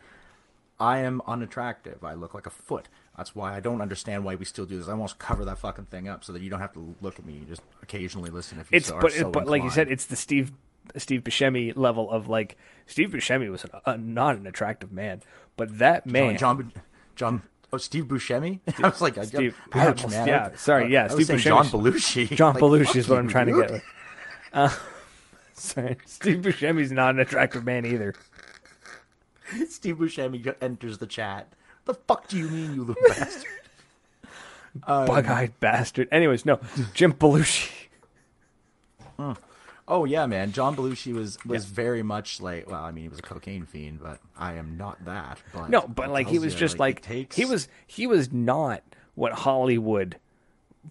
[0.79, 2.87] I am unattractive I look like a foot
[3.19, 5.85] that's why I don't understand why we still do this I almost cover that fucking
[5.85, 8.59] thing up so that you don't have to look at me you just occasionally listen
[8.59, 10.51] if you it's so, are but so but like you said, it's the Steve
[10.97, 15.21] Steve Buscemi level of like Steve Buscemi was a, not an attractive man,
[15.57, 16.83] but that man, John, John,
[17.15, 18.59] John oh, Steve Buscemi.
[18.83, 20.27] I was like, I Steve- ouch, yeah, man.
[20.27, 22.35] yeah, sorry, yeah, I Steve saying Buscemi's- John Belushi.
[22.35, 23.67] John Like, Belushi is what I'm trying dude.
[23.67, 23.83] to get.
[24.53, 24.69] Uh,
[25.53, 28.15] sorry, Steve Buscemi's not an attractive man either.
[29.69, 31.53] Steve Buscemi enters the chat.
[31.89, 33.49] The fuck do you mean, you little bastard?
[34.83, 36.07] Um, Bug-eyed bastard.
[36.11, 36.59] Anyways, no,
[36.93, 37.71] Jim Belushi.
[39.87, 40.51] Oh yeah, man.
[40.51, 44.01] John Belushi was was very much like well, I mean, he was a cocaine fiend,
[44.03, 45.39] but I am not that.
[45.51, 47.67] But No, but it like he tells was you, just it like, takes, he was
[47.87, 48.83] he was not
[49.15, 50.17] what Hollywood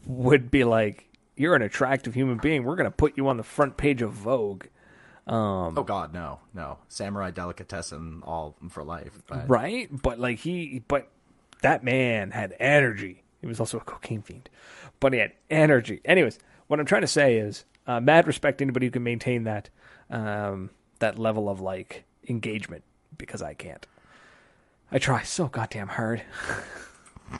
[0.05, 1.05] would be like.
[1.37, 2.65] You're an attractive human being.
[2.65, 4.65] We're gonna put you on the front page of Vogue,
[5.77, 9.21] Oh God, no, no, samurai delicatessen all for life.
[9.27, 9.89] But right?
[9.91, 11.09] But like he, but
[11.63, 13.25] that man had energy.
[13.41, 14.49] He was also a cocaine fiend,
[15.01, 16.01] but he had energy.
[16.05, 19.45] Anyways, what I'm trying to say is, uh, mad respect to anybody who can maintain
[19.45, 19.71] that
[20.11, 22.85] um, that level of like engagement
[23.17, 23.87] because I can't.
[24.91, 26.23] I try so goddamn hard.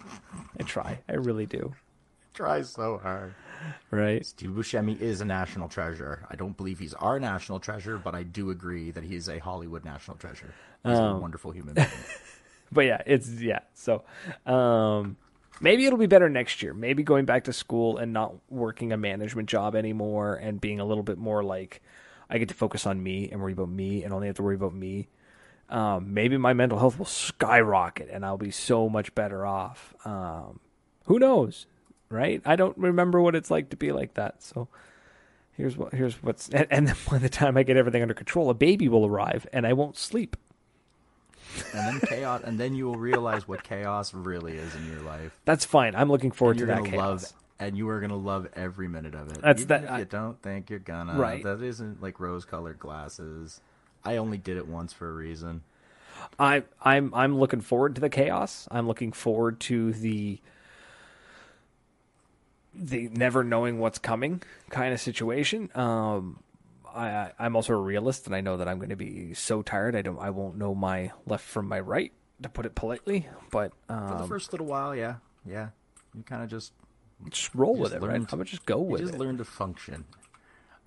[0.61, 1.01] I try.
[1.09, 1.75] I really do.
[2.35, 3.35] try so hard.
[3.91, 4.25] Right.
[4.27, 6.27] Steve Buscemi is a national treasure.
[6.31, 9.39] I don't believe he's our national treasure, but I do agree that he is a
[9.39, 10.53] Hollywood national treasure.
[10.85, 11.17] He's Oh.
[11.17, 11.89] a wonderful human being.
[12.71, 13.61] But yeah, it's yeah.
[13.73, 14.05] So
[14.45, 15.17] um
[15.61, 16.75] maybe it'll be better next year.
[16.75, 20.85] Maybe going back to school and not working a management job anymore and being a
[20.85, 21.81] little bit more like
[22.29, 24.55] I get to focus on me and worry about me and only have to worry
[24.57, 25.09] about me.
[25.71, 29.95] Um, maybe my mental health will skyrocket and I'll be so much better off.
[30.05, 30.61] Um,
[31.07, 31.67] who knows,
[32.11, 32.41] right?
[32.45, 34.43] I don't remember what it's like to be like that.
[34.43, 34.69] So
[35.53, 38.51] here's what here's what's and, and then by the time I get everything under control,
[38.51, 40.37] a baby will arrive and I won't sleep.
[41.75, 45.39] and then chaos, and then you will realize what chaos really is in your life.
[45.45, 45.95] That's fine.
[45.95, 46.97] I'm looking forward to that chaos.
[47.23, 49.41] love, and you are gonna love every minute of it.
[49.41, 51.43] That's Even that- I- you don't think you're gonna, Right.
[51.43, 53.61] That isn't like rose-colored glasses.
[54.05, 55.63] I only did it once for a reason.
[56.39, 58.69] I I'm I'm looking forward to the chaos.
[58.71, 60.41] I'm looking forward to the
[62.75, 65.71] the never knowing what's coming kind of situation.
[65.75, 66.41] Um,
[66.87, 69.95] I I'm also a realist, and I know that I'm going to be so tired.
[69.97, 73.27] I don't I won't know my left from my right, to put it politely.
[73.51, 75.69] But For the um, first little while, yeah, yeah,
[76.15, 76.73] you kind of just
[77.31, 78.29] just roll with just it, right?
[78.29, 79.19] to- I'm just go with just it.
[79.19, 80.05] learn to function.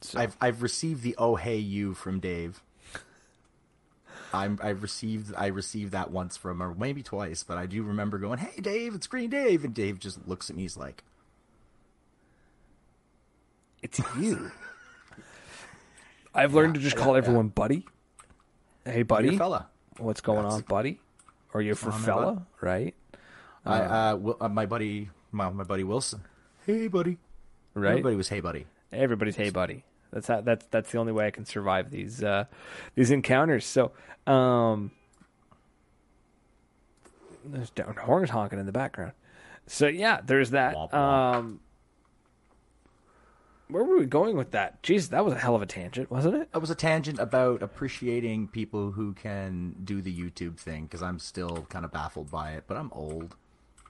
[0.02, 2.62] So- I've I've received the oh hey you from Dave.
[4.34, 8.18] I'm I've received I received that once from or maybe twice, but I do remember
[8.18, 10.62] going, "Hey Dave, it's Green Dave," and Dave just looks at me.
[10.64, 11.04] He's like,
[13.82, 14.52] It's you.
[16.34, 17.86] I've learned to just call everyone buddy.
[18.86, 19.38] Hey, "Hey buddy.
[19.38, 19.68] fella."
[19.98, 21.00] What's going That's- on, buddy?
[21.54, 22.46] Are you for fella?
[22.62, 22.96] Right?
[23.66, 26.22] I uh, Wil- uh my buddy my, my buddy Wilson.
[26.66, 27.18] Hey buddy.
[27.74, 27.92] Right?
[27.92, 28.66] Everybody was hey buddy.
[28.92, 29.84] Everybody's hey buddy.
[30.12, 32.46] That's how, that's that's the only way I can survive these uh,
[32.96, 33.66] these encounters.
[33.66, 33.92] So,
[34.28, 34.92] um,
[37.46, 39.14] there's down horns honking in the background.
[39.68, 40.76] So yeah, there's that.
[40.94, 41.60] Um,
[43.72, 44.82] where were we going with that?
[44.84, 46.52] Jeez, that was a hell of a tangent, wasn't it?
[46.52, 51.20] That was a tangent about appreciating people who can do the YouTube thing because I'm
[51.20, 53.36] still kind of baffled by it, but I'm old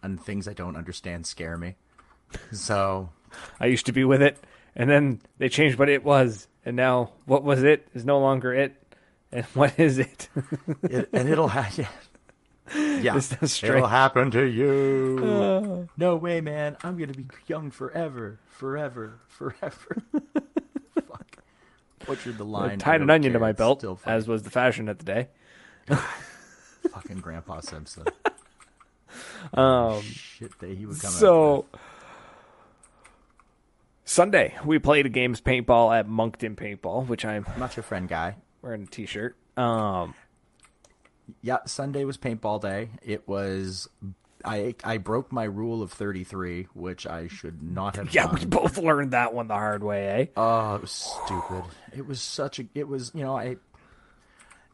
[0.04, 1.76] and things I don't understand scare me.
[2.54, 3.10] So
[3.60, 4.38] I used to be with it,
[4.74, 8.54] and then they changed what it was, and now what was it is no longer
[8.54, 8.74] it,
[9.34, 10.30] and what is it?
[10.84, 11.84] it, and it'll happen.
[11.84, 11.90] Yeah,
[13.02, 15.88] This sounds it'll happen to you.
[15.98, 16.78] no way, man!
[16.84, 19.98] I'm gonna be young forever, forever, forever.
[21.08, 21.38] Fuck.
[22.06, 22.80] Butchered the I line.
[22.80, 25.28] tied an onion to my belt, as was the fashion at the day.
[26.92, 28.06] fucking Grandpa Simpson.
[29.54, 31.14] Um, Shit day he would come out.
[31.14, 31.66] So
[34.06, 37.46] Sunday we played a games paintball at Moncton Paintball, which I'm.
[37.54, 38.36] I'm not your friend, guy.
[38.62, 39.36] wearing a t-shirt.
[39.58, 40.14] Um,
[41.42, 42.90] Yeah, Sunday was paintball day.
[43.02, 43.90] It was.
[44.44, 48.36] I I broke my rule of 33, which I should not have yeah, done.
[48.36, 50.26] we both learned that one the hard way, eh?
[50.36, 51.64] Oh, it was stupid.
[51.96, 52.66] It was such a.
[52.74, 53.58] It was you know I.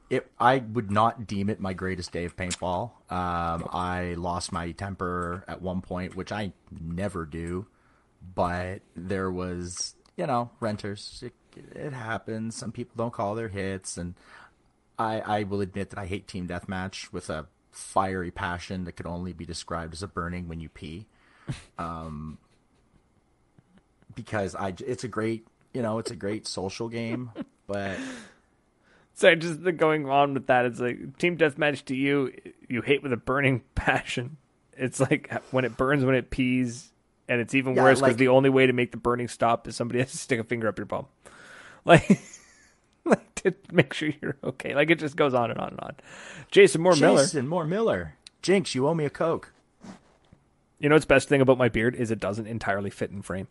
[0.09, 2.91] It I would not deem it my greatest day of paintball.
[3.11, 7.67] Um, I lost my temper at one point, which I never do,
[8.33, 11.23] but there was you know renters.
[11.25, 11.33] It,
[11.75, 12.55] it happens.
[12.55, 14.15] Some people don't call their hits, and
[14.99, 19.05] I I will admit that I hate team deathmatch with a fiery passion that could
[19.05, 21.05] only be described as a burning when you pee
[21.77, 22.38] Um,
[24.15, 27.31] because I it's a great you know it's a great social game,
[27.67, 27.97] but
[29.13, 32.31] So just the going on with that, it's like team deathmatch to you,
[32.69, 34.38] you hate with a burning passion.
[34.73, 36.91] It's like when it burns when it pees,
[37.27, 39.67] and it's even Yeah, worse because like- the only way to make the burning stop
[39.67, 41.07] is somebody has to stick a finger up your bum,
[41.83, 42.19] like,
[43.11, 44.75] like to make sure you're okay.
[44.75, 45.95] Like it just goes on and on and on.
[46.51, 49.51] Jason Moore Miller, Jason Moore Miller, Jinx, you owe me a coke.
[50.79, 53.47] you know what's best thing about my beard is it doesn't entirely fit in frame.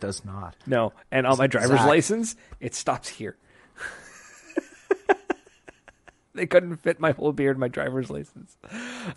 [0.00, 0.56] Does not.
[0.66, 1.86] No, and on my driver's Zach.
[1.86, 3.36] license, it stops here.
[6.34, 8.56] They couldn't fit my whole beard in my driver's license.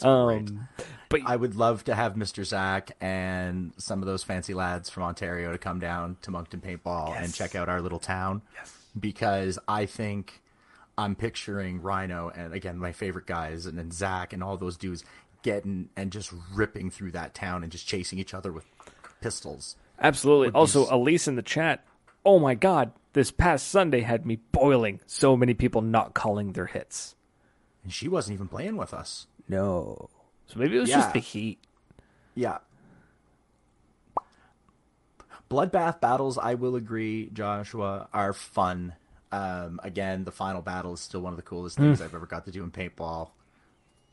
[0.03, 0.67] Um,
[1.09, 2.45] but I would love to have Mr.
[2.45, 7.15] Zach and some of those fancy lads from Ontario to come down to Moncton Paintball
[7.19, 8.41] and check out our little town.
[8.55, 8.73] Yes.
[8.99, 10.41] Because I think
[10.97, 15.03] I'm picturing Rhino and again my favorite guys and then Zach and all those dudes
[15.43, 18.65] getting and just ripping through that town and just chasing each other with
[19.21, 19.75] pistols.
[19.99, 20.49] Absolutely.
[20.49, 21.83] be Also, s- Elise in the chat.
[22.25, 22.91] Oh my God!
[23.17, 24.99] This past Sunday had me boiling.
[25.07, 27.15] So many people not calling their hits.
[27.83, 29.25] And she wasn't even playing with us.
[29.49, 30.11] No.
[30.45, 30.97] So maybe it was Yeah.
[30.97, 31.57] just the heat.
[32.35, 32.59] Yeah.
[35.49, 38.93] Bloodbath battles, I will agree, Joshua, are fun.
[39.31, 42.45] Um, again, the final battle is still one of the coolest things I've ever got
[42.45, 43.31] to do in paintball.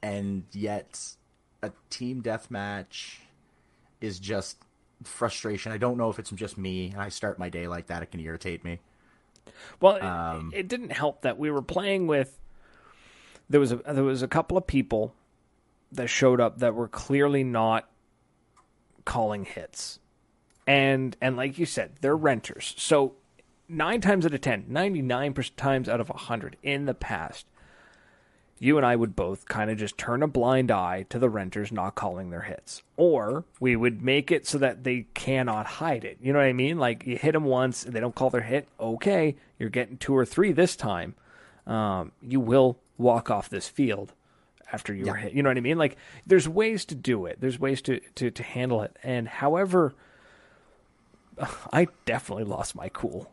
[0.02, 1.14] And yet,
[1.62, 3.18] a team deathmatch
[4.00, 4.64] is just
[5.02, 5.72] frustration.
[5.72, 8.02] I don't know if it's just me, and I start my day like that.
[8.02, 8.80] It can irritate me.
[9.80, 12.38] Well, it- Um, it, didn't help that we were playing with.
[13.50, 15.14] There was a there was a couple of people
[15.92, 17.88] that showed up that were clearly not
[19.04, 19.98] calling hits,
[20.66, 22.74] and and like you said, they're renters.
[22.78, 23.16] So
[23.68, 27.46] nine times out of ten, 99 times out of hundred in the past,
[28.58, 31.72] you and I would both kind of just turn a blind eye to the renters
[31.72, 32.82] not calling their hits.
[32.96, 36.18] Or we would make it so that they cannot hide it.
[36.20, 36.78] You know what I mean?
[36.78, 38.68] Like you hit them once and they don't call their hit.
[38.78, 41.14] Okay, you're getting two or three this time.
[41.66, 44.12] Um, you will walk off this field
[44.72, 45.32] after you were hit.
[45.32, 45.78] You know what I mean?
[45.78, 47.40] Like there's ways to do it.
[47.40, 48.96] There's ways to, to, to handle it.
[49.02, 49.94] And however,
[51.72, 53.30] I definitely lost my cool.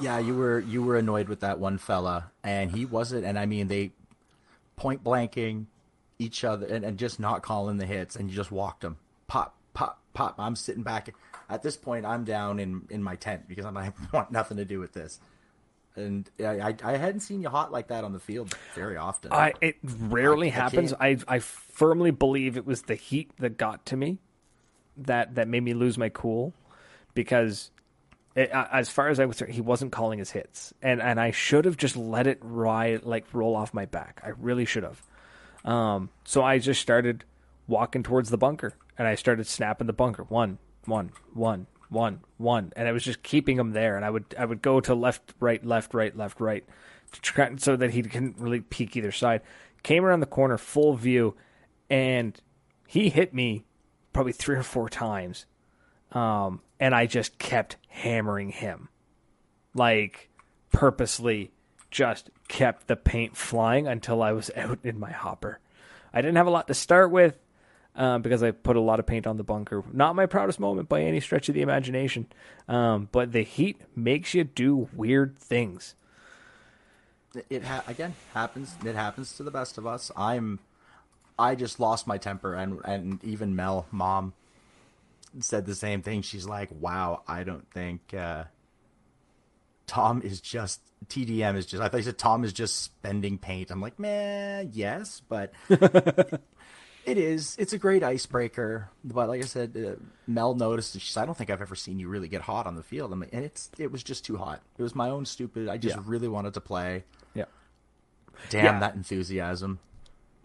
[0.00, 3.24] Yeah, you were you were annoyed with that one fella, and he wasn't.
[3.24, 3.90] And I mean, they
[4.78, 5.66] point blanking
[6.18, 8.96] each other and, and just not calling the hits, and you just walked them.
[9.26, 10.36] Pop, pop, pop.
[10.38, 11.14] I'm sitting back.
[11.50, 14.64] At this point, I'm down in in my tent because I'm I want nothing to
[14.64, 15.20] do with this.
[15.96, 19.32] And I, I, I hadn't seen you hot like that on the field very often.
[19.32, 20.94] I it rarely I happens.
[20.94, 24.18] I, I firmly believe it was the heat that got to me,
[24.96, 26.52] that that made me lose my cool,
[27.14, 27.70] because
[28.38, 31.76] as far as I was, he wasn't calling his hits, and and I should have
[31.76, 34.20] just let it ride like roll off my back.
[34.24, 35.02] I really should have.
[35.64, 37.24] Um, so I just started
[37.66, 42.72] walking towards the bunker, and I started snapping the bunker one, one, one, one, one,
[42.76, 43.96] and I was just keeping him there.
[43.96, 46.64] And I would I would go to left, right, left, right, left, right,
[47.12, 49.42] try, so that he couldn't really peek either side.
[49.82, 51.34] Came around the corner, full view,
[51.90, 52.40] and
[52.86, 53.64] he hit me
[54.12, 55.46] probably three or four times,
[56.12, 58.88] um, and I just kept hammering him,
[59.74, 60.28] like
[60.72, 61.50] purposely,
[61.90, 65.60] just kept the paint flying until I was out in my hopper.
[66.12, 67.38] I didn't have a lot to start with
[67.94, 69.82] um, because I put a lot of paint on the bunker.
[69.92, 72.26] Not my proudest moment by any stretch of the imagination,
[72.68, 75.94] um, but the heat makes you do weird things.
[77.50, 78.74] it ha- again happens.
[78.84, 80.10] It happens to the best of us.
[80.16, 80.60] I'm.
[81.40, 84.32] I just lost my temper, and and even Mel, mom,
[85.44, 86.22] said the same thing.
[86.22, 88.44] She's like, "Wow, I don't think uh,
[89.86, 93.70] Tom is just TDM is just." I thought you said Tom is just spending paint.
[93.70, 97.56] I'm like, man, yes, but it is.
[97.58, 98.90] It's a great icebreaker.
[99.04, 100.94] But like I said, uh, Mel noticed.
[100.94, 102.82] and She said, "I don't think I've ever seen you really get hot on the
[102.82, 104.60] field." I'm like, and it's it was just too hot.
[104.76, 105.68] It was my own stupid.
[105.68, 106.02] I just Yeah.
[106.06, 107.04] really wanted to play.
[107.34, 107.44] Yeah.
[108.50, 108.80] Damn Yeah.
[108.80, 109.78] that enthusiasm.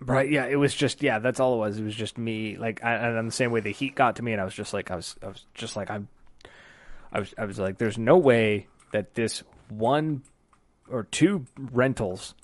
[0.05, 0.29] Right.
[0.29, 0.45] Yeah.
[0.45, 1.19] It was just yeah.
[1.19, 1.79] That's all it was.
[1.79, 2.57] It was just me.
[2.57, 3.59] Like, I, and the same way.
[3.59, 5.75] The heat got to me, and I was just like, I was, I was just
[5.75, 6.07] like, I'm,
[7.11, 10.23] I was, I was like, there's no way that this one
[10.89, 12.35] or two rentals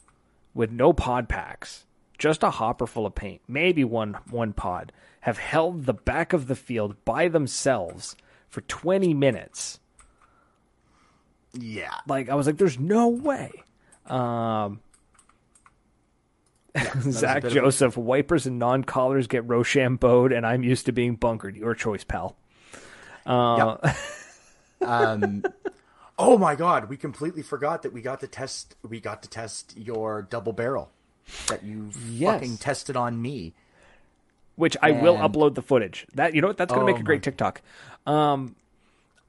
[0.53, 1.85] with no pod packs,
[2.17, 4.91] just a hopper full of paint, maybe one one pod,
[5.21, 8.15] have held the back of the field by themselves
[8.49, 9.79] for 20 minutes.
[11.53, 11.95] Yeah.
[12.07, 13.51] Like I was like, there's no way.
[14.05, 14.81] Um,
[17.11, 21.15] Zach of a- Joseph, wipers and non collars get Rochambeaued, and I'm used to being
[21.15, 21.55] bunkered.
[21.55, 22.35] Your choice, pal.
[23.25, 23.77] Uh,
[24.81, 25.43] Um,
[26.17, 28.75] oh my god, we completely forgot that we got to test.
[28.87, 30.89] We got to test your double barrel
[31.47, 32.35] that you Yes.
[32.35, 33.53] fucking tested on me.
[34.55, 36.07] which I will upload the footage.
[36.15, 36.57] That you know what?
[36.57, 37.61] That's gonna Oh make a my- great TikTok.
[38.07, 38.55] Um,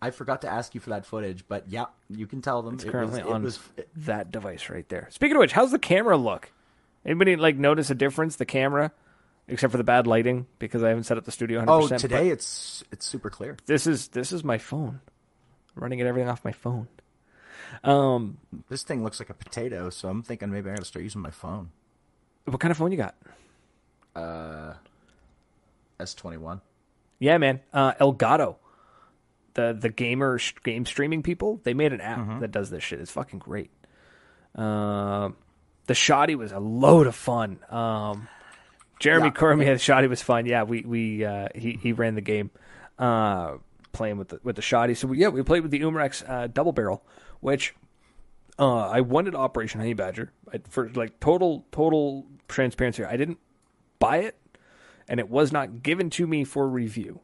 [0.01, 2.75] I forgot to ask you for that footage, but yeah, you can tell them.
[2.75, 3.59] it's it currently was, on was,
[3.97, 5.09] that device right there.
[5.11, 6.53] Speaking of which, how's the camera look?
[7.05, 8.37] Anybody like notice a difference?
[8.37, 8.93] The camera,
[9.49, 11.73] except for the bad lighting, because I haven't set up the studio 100.
[11.73, 13.57] oh, percent today it's it's super clear.
[13.67, 15.01] this is this is my phone.
[15.77, 16.89] I'm running it everything off my phone.
[17.85, 18.39] Um,
[18.69, 21.21] This thing looks like a potato, so I'm thinking maybe I got to start using
[21.23, 21.71] my phone.
[22.45, 23.15] what kind of phone you got?
[24.15, 24.75] Uh,
[26.01, 26.61] S twenty one.
[27.21, 27.61] Yeah, man.
[27.73, 28.57] Uh, Elgato,
[29.55, 32.41] the the gamer game streaming people, they made an app Mm-hmm.
[32.41, 33.01] that does this shit.
[33.01, 33.71] It's fucking great.
[34.57, 35.37] Um,
[35.91, 37.59] the shoddy was a load of fun.
[37.69, 38.29] Um,
[39.01, 39.33] Jeremy Yeah.
[39.33, 40.47] Cormier, the shoddy was fun.
[40.47, 42.53] Yeah, we we uh, he he ran the game,
[42.97, 43.55] uh,
[43.91, 44.95] playing with the with the shoddy.
[44.95, 47.03] So we, yeah, we played with the Umarex uh, double barrel,
[47.41, 47.75] which
[48.57, 53.05] uh, I wanted Operation Honey Badger I, for like total total transparency.
[53.05, 53.39] I didn't
[53.99, 54.37] buy it,
[55.09, 57.19] and it was not given to me for review.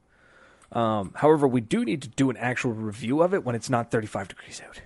[0.73, 3.93] Um, however, we do need to do an actual review of it when it's not
[3.93, 4.81] 35 degrees out.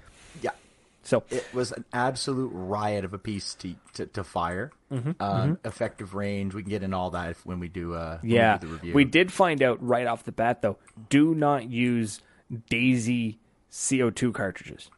[1.10, 4.70] So It was an absolute riot of a piece to to, to fire.
[4.92, 6.54] Mm-hmm, um, Effective range.
[6.54, 7.94] We can get in all that if, when we do.
[7.94, 8.94] Uh, when yeah, we, do the review.
[8.94, 10.78] we did find out right off the bat though.
[11.08, 12.20] Do not use
[12.68, 13.40] Daisy
[13.72, 14.88] CO2 cartridges.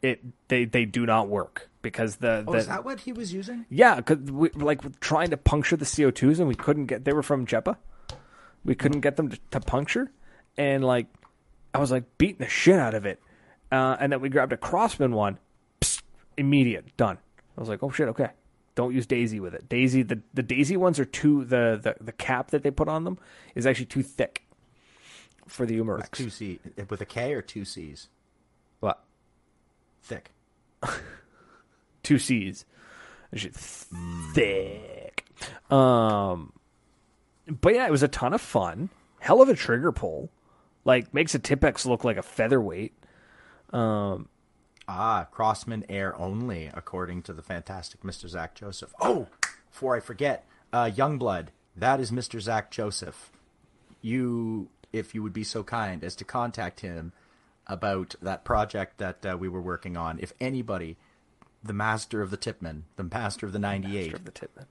[0.00, 3.34] It they they do not work because the, Oh, the is that what he was
[3.34, 3.66] using?
[3.68, 7.04] Yeah, because we like trying to puncture the CO2s and we couldn't get.
[7.04, 7.76] They were from Jepa.
[8.64, 10.10] We couldn't get them to, to puncture,
[10.56, 11.06] and like
[11.74, 13.20] I was like beating the shit out of it,
[13.76, 15.38] uh, and then we grabbed a Crosman one,
[15.80, 16.02] psst,
[16.36, 17.18] immediate done.
[17.56, 18.30] I was like, oh shit, okay.
[18.74, 19.68] Don't use Daisy with it.
[19.68, 23.04] Daisy, the, the Daisy ones are too the, the the cap that they put on
[23.04, 23.18] them
[23.54, 24.46] is actually too thick
[25.46, 26.10] for the Umarex.
[26.10, 26.58] Two C
[26.90, 28.08] with a K or two C's.
[28.80, 29.02] What?
[30.02, 30.30] Thick.
[32.02, 32.66] two C's.
[33.34, 35.24] Thick.
[35.70, 36.52] Um,
[37.48, 38.90] but yeah, it was a ton of fun.
[39.20, 40.30] Hell of a trigger pull.
[40.84, 42.92] Like makes a TiPX look like a featherweight.
[43.72, 48.28] Ah, Crosman Air only, according to the fantastic Mr.
[48.28, 48.94] Zach Joseph.
[49.00, 49.26] Oh,
[49.70, 52.40] before I forget, uh, Youngblood, that is Mr.
[52.40, 53.30] Zach Joseph.
[54.00, 57.12] You, if you would be so kind as to contact him
[57.66, 60.20] about that project that uh, we were working on.
[60.20, 60.96] If anybody,
[61.64, 64.66] the master of the Tippmann, the master of the 98, Of the Tippmann.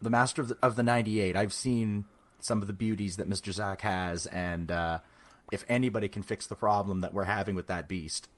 [0.00, 2.04] the master of the, of the 98 i've seen
[2.40, 4.98] some of the beauties that mr zach has and uh,
[5.52, 8.28] if anybody can fix the problem that we're having with that beast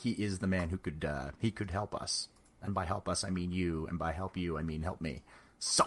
[0.00, 2.28] he is the man who could uh, he could help us.
[2.62, 5.22] And by help us i mean you and by help you i mean help me.
[5.58, 5.86] So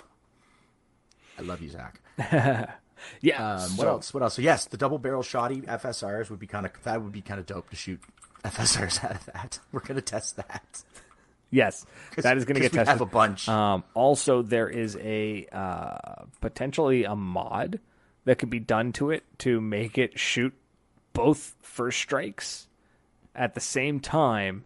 [1.38, 2.01] i love you zach.
[3.21, 3.57] Yeah.
[3.57, 4.11] um, what else?
[4.11, 4.34] What else?
[4.34, 7.39] So yes the double barrel shoddy fsrs would be kind of that would be kind
[7.39, 7.99] of dope to shoot
[8.43, 9.59] fsrs out of that.
[9.71, 10.84] We're gonna test that.
[11.49, 11.86] Yes,
[12.17, 12.88] that is going to get we tested.
[12.91, 13.47] have a bunch.
[13.47, 17.80] Um, also, there is a uh, potentially a mod
[18.25, 20.53] that could be done to it to make it shoot
[21.18, 22.68] both first strikes
[23.36, 24.63] at the same time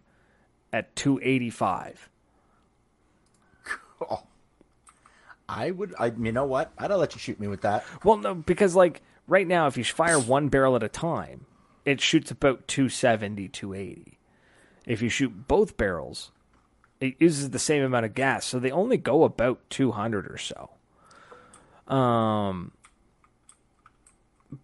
[0.72, 2.08] at 285.
[4.10, 4.22] oh.
[5.48, 8.34] i would i you know what i'd let you shoot me with that Well, no,
[8.34, 11.46] because like right now, if you fire one barrel at a time,
[11.84, 14.18] it shoots about 270, 280.
[14.86, 16.32] If you shoot both barrels,
[17.00, 20.70] it uses the same amount of gas, so they only go about 200 or so.
[21.92, 22.72] Um,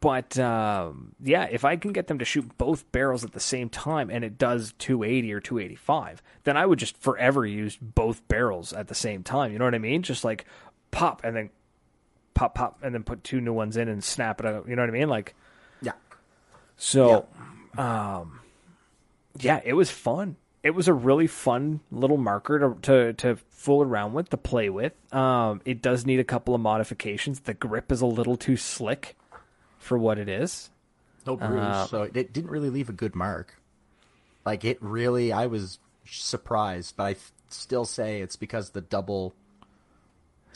[0.00, 3.70] but um, yeah, if I can get them to shoot both barrels at the same
[3.70, 8.74] time and it does 280 or 285, then I would just forever use both barrels
[8.74, 9.50] at the same time.
[9.52, 10.02] You know what I mean?
[10.02, 10.44] Just like
[10.90, 11.50] pop and then
[12.34, 14.68] pop pop and then put two new ones in and snap it out.
[14.68, 15.08] You know what I mean?
[15.08, 15.34] Like
[15.80, 15.92] yeah
[16.76, 17.26] so
[17.78, 18.40] um
[19.40, 20.36] yeah, it was fun.
[20.64, 24.68] It was a really fun little marker to, to to fool around with, to play
[24.68, 24.92] with.
[25.14, 27.40] Um it does need a couple of modifications.
[27.40, 29.16] The grip is a little too slick
[29.88, 30.70] for what it is.
[31.26, 33.60] No bruise, so it didn't really leave a good mark.
[34.46, 39.34] Like it really, I was surprised, but I th- still say it's because the double,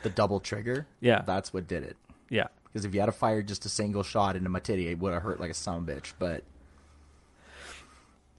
[0.03, 0.87] the double trigger.
[1.01, 1.23] Yeah.
[1.27, 1.97] that's what did it.
[2.31, 2.47] Yeah.
[2.65, 5.13] Because if you had to fire just a single shot into my titty, it would
[5.13, 6.13] have hurt like a son of a bitch.
[6.19, 6.43] But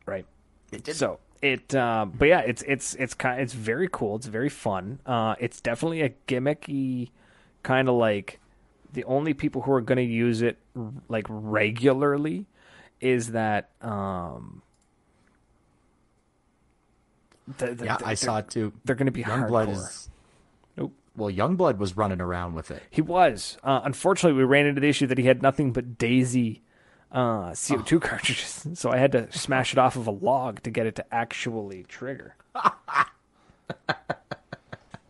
[0.06, 0.26] Right.
[0.72, 0.96] it did.
[0.96, 4.16] So it, uh, but yeah, it's it's it's kind, it's very cool.
[4.16, 5.00] It's very fun.
[5.06, 7.10] Uh, it's definitely a gimmicky
[7.64, 8.39] kind of like
[8.94, 10.58] the only people who are going to use it
[11.10, 12.46] like regularly
[13.02, 14.62] is that um.
[17.58, 18.72] The, the, yeah, the- I saw it too.
[18.86, 19.72] They're going to be Youngblood hardcore.
[19.74, 20.10] is
[20.78, 20.94] Nope.
[21.18, 22.82] well, Youngblood was running around with it.
[22.89, 23.58] He was.
[23.64, 26.62] Uh, unfortunately, we ran into the issue that he had nothing but Daisy
[27.12, 30.86] uh, CO2 cartridges, so I had to smash it off of a log to get
[30.88, 32.36] it to actually trigger.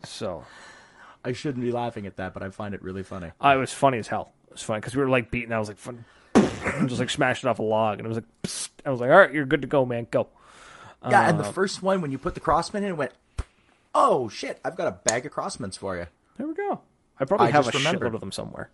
[0.03, 0.43] so
[1.25, 3.31] I shouldn't be laughing at that, but I find it really funny.
[3.43, 4.33] uh, it was funny as hell.
[4.47, 5.51] It was funny because we were like beating.
[5.53, 6.05] I was like, fun,
[6.35, 8.69] just like smashed it off a log, and it was like, psst.
[8.85, 10.07] I was like, all right, you're good to go, man.
[10.11, 10.27] Go.
[11.09, 13.11] Yeah, and Uh, the first one when you put the Crosman in, it went.
[13.95, 14.59] Oh shit!
[14.65, 16.07] I've got a bag of Crosmans for you.
[16.37, 16.81] There we go.
[17.19, 18.11] I probably I have a remembered.
[18.11, 18.69] shitload of them somewhere.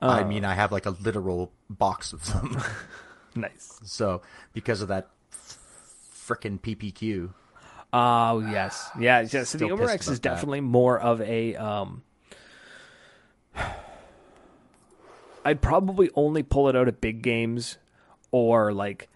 [0.00, 2.60] I mean, I have like a literal box of them.
[3.34, 3.78] Nice.
[3.84, 4.22] So
[4.54, 5.08] because of that
[6.26, 7.34] freaking PPQ,
[7.98, 9.20] Oh yes, yeah.
[9.22, 10.22] yeah so the Umarex about is that.
[10.22, 11.56] definitely more of a.
[11.56, 12.02] Um,
[15.46, 17.78] I'd probably only pull it out at big games
[18.32, 19.08] or like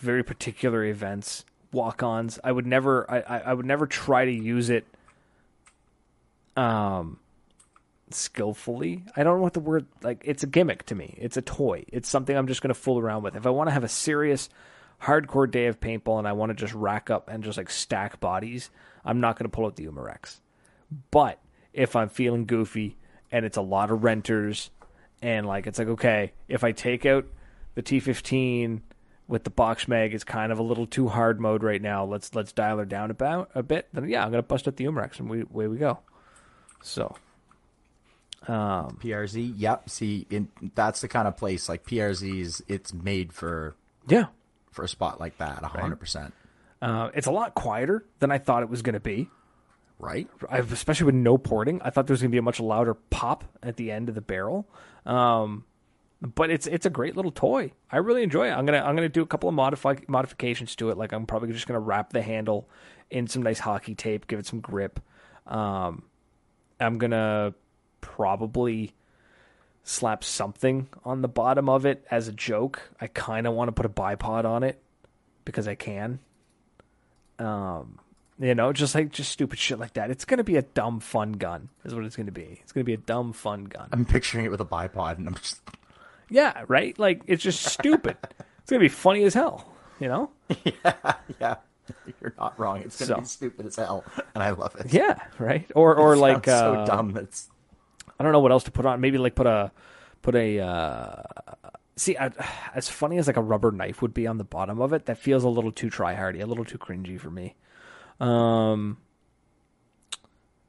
[0.00, 2.40] very particular events walk-ons.
[2.42, 4.86] I would never I, I, I would never try to use it
[6.56, 7.20] um
[8.10, 9.04] skillfully.
[9.14, 11.16] I don't know what the word like it's a gimmick to me.
[11.16, 11.84] It's a toy.
[11.92, 13.36] It's something I'm just going to fool around with.
[13.36, 14.48] If I want to have a serious
[15.02, 18.20] hardcore day of paintball and I want to just rack up and just like stack
[18.20, 18.70] bodies,
[19.04, 20.40] I'm not going to pull out the Umarex.
[21.10, 21.40] But
[21.72, 22.96] if I'm feeling goofy
[23.30, 24.70] and it's a lot of renters
[25.22, 27.26] and like it's like okay, if I take out
[27.74, 28.80] the T15
[29.28, 32.04] with the box mag is kind of a little too hard mode right now.
[32.04, 33.88] Let's let's dial her down about a bit.
[33.92, 35.98] Then yeah, I'm gonna bust out the Umarex and we away we go.
[36.82, 37.16] So
[38.48, 39.54] um, PRZ.
[39.56, 39.90] Yep.
[39.90, 42.62] See, in, that's the kind of place like PRZ's.
[42.68, 43.74] It's made for
[44.08, 44.26] yeah,
[44.76, 45.64] for a spot like that.
[45.64, 46.32] hundred percent.
[46.82, 49.28] uh, it's a lot quieter than I thought it was gonna be.
[49.98, 50.28] Right.
[50.50, 51.80] I've, especially with no porting.
[51.82, 54.14] I thought there was going to be a much louder pop at the end of
[54.14, 54.68] the barrel.
[55.06, 55.64] Um,
[56.20, 57.72] but it's it's a great little toy.
[57.90, 58.50] I really enjoy it.
[58.50, 60.98] I'm gonna I'm gonna do a couple of modify modifications to it.
[60.98, 62.68] Like I'm probably just gonna wrap the handle
[63.10, 65.00] in some nice hockey tape, give it some grip.
[65.46, 66.02] Um,
[66.78, 67.54] I'm gonna
[68.02, 68.94] probably
[69.88, 72.82] slap something on the bottom of it as a joke.
[73.00, 74.80] I kind of want to put a bipod on it
[75.44, 76.18] because I can.
[77.38, 77.98] Um,
[78.38, 80.10] you know, just like just stupid shit like that.
[80.10, 82.58] It's gonna be a dumb fun gun, is what it's gonna be.
[82.62, 83.88] It's gonna be a dumb fun gun.
[83.92, 85.60] I'm picturing it with a bipod, and I'm just
[86.28, 86.98] Yeah, right.
[86.98, 88.16] Like it's just stupid.
[88.60, 89.72] it's gonna be funny as hell.
[90.00, 90.30] You know?
[90.64, 91.54] yeah, yeah.
[92.20, 92.82] You're not wrong.
[92.82, 94.92] It's gonna So- be stupid as hell, and I love it.
[94.92, 95.70] Yeah, right.
[95.74, 97.12] Or or It like uh, so dumb.
[97.12, 97.48] That's
[98.18, 99.00] I don't know what else to put on.
[99.00, 99.72] Maybe like put a
[100.22, 101.22] put a uh,
[101.96, 102.30] see I,
[102.74, 105.06] as funny as like a rubber knife would be on the bottom of it.
[105.06, 107.54] That feels a little too try hardy, a little too cringy for me.
[108.20, 108.98] Um,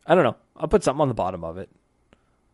[0.05, 0.35] I don't know.
[0.55, 1.69] I'll put something on the bottom of it.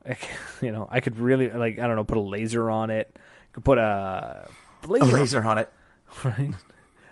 [0.05, 0.27] Like,
[0.61, 3.17] you know, I could really like I don't know, put a laser on it.
[3.53, 4.49] Could put a
[4.83, 5.71] a laser, laser on it.
[6.25, 6.53] right?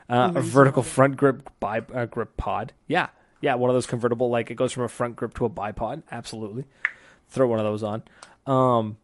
[0.10, 2.74] Uh, a vertical front grip bi- uh, grip pod.
[2.88, 3.08] Yeah,
[3.40, 4.30] yeah, one of those convertible.
[4.30, 6.04] Like it goes from a front grip to a bipod.
[6.12, 6.66] Absolutely,
[7.32, 8.04] throw one of those on.
[8.46, 8.98] Um,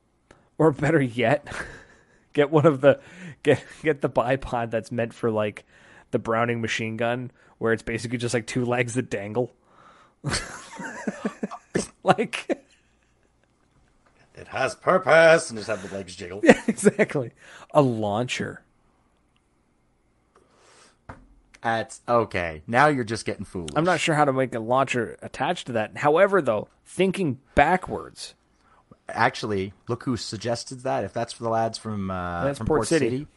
[0.57, 1.47] or better yet,
[2.33, 2.99] get one of the
[3.41, 5.65] get get the bipod that's meant for like
[6.11, 9.53] the Browning machine gun, where it's basically just like two legs that dangle.
[12.03, 12.63] like
[14.35, 16.41] It has purpose, and just have the legs jiggle.
[16.43, 17.31] yeah, exactly
[17.71, 18.61] a launcher.
[21.61, 22.61] That's okay.
[22.67, 23.71] Now you're just getting foolish.
[23.75, 25.97] I'm not sure how to make a launcher attached to that.
[25.97, 28.33] However, though, thinking backwards,
[29.09, 31.03] Actually, look who suggested that.
[31.05, 33.09] If that's for the lads from uh, That's from Port Port, City.
[33.09, 33.27] City.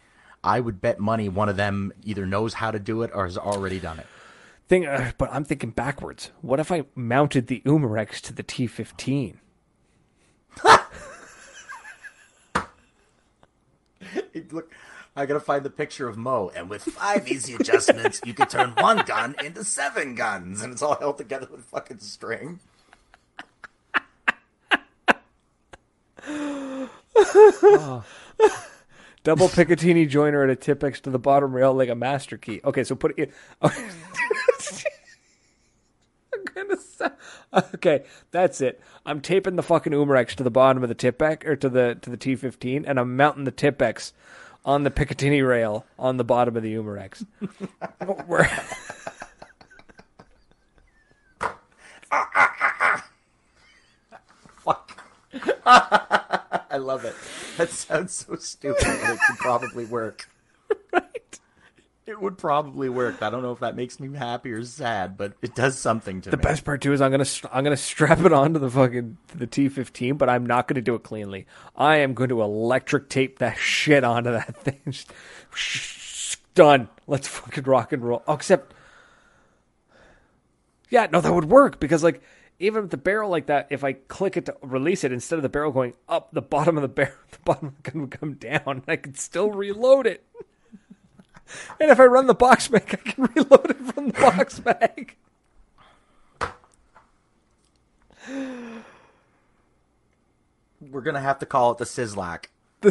[0.43, 3.37] I would bet money one of them either knows how to do it or has
[3.39, 4.07] already done it.
[4.69, 6.33] thing, uh, but I'm thinking backwards.
[6.41, 9.37] What if I mounted the Umarex to the T15?
[14.51, 14.73] Look,
[15.21, 18.71] I gotta find the picture of Mo, and with five easy adjustments, you can turn
[18.71, 22.59] one gun into seven guns, and it's all held together with fucking string.
[29.23, 32.63] Double Picatinny joiner at a TiPX to the bottom rail like a master key.
[32.65, 33.31] Okay, so put it.
[33.63, 33.77] Okay.
[37.75, 38.81] Okay, that's it.
[39.05, 42.11] I'm taping the fucking Umarex to the bottom of the TiPX or to the to
[42.11, 44.13] the T15, and I'm mounting the TiPX
[44.65, 47.25] on the Picatinny rail on the bottom of the Umarex.
[54.65, 55.05] Fuck.
[55.67, 57.15] I love it.
[57.57, 60.29] That sounds so stupid, but it could probably work.
[60.93, 61.41] right.
[62.11, 63.23] It would probably work.
[63.23, 66.31] I don't know if that makes me happy or sad, but it does something to
[66.31, 66.41] The me.
[66.41, 69.39] The best part too is I'm gonna I'm gonna strap it onto the fucking to
[69.39, 71.47] the T15, but I'm not gonna do it cleanly.
[71.77, 74.93] I am going to electric tape that shit onto that thing.
[76.57, 76.89] Done.
[77.07, 78.25] Let's fucking rock and roll.
[78.27, 78.75] Oh, except,
[80.89, 82.23] yeah, no, that would work because like
[82.59, 85.45] even with the barrel like that, if I click it to release it instead of
[85.45, 88.11] the barrel going up, the bottom of the barrel, the bottom of the gun would
[88.11, 88.83] come down.
[88.89, 90.25] I could still reload it.
[91.81, 95.17] And if I run the box mag, I can reload it from the box mag.
[100.81, 102.47] We're gonna have to call it the Sizzlack.
[102.81, 102.91] The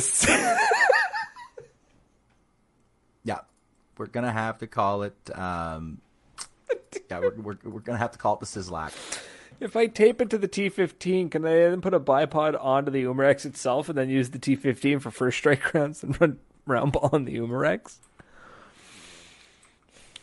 [3.23, 3.39] Yeah,
[3.97, 5.15] we're gonna have to call it.
[5.37, 5.99] Um,
[7.09, 8.93] yeah, we're, we're we're gonna have to call it the Sizzlack.
[9.59, 13.03] if I tape it to the T15, can I then put a bipod onto the
[13.03, 17.09] Umarex itself and then use the T15 for first strike rounds and run round ball
[17.11, 17.97] on the Umarex?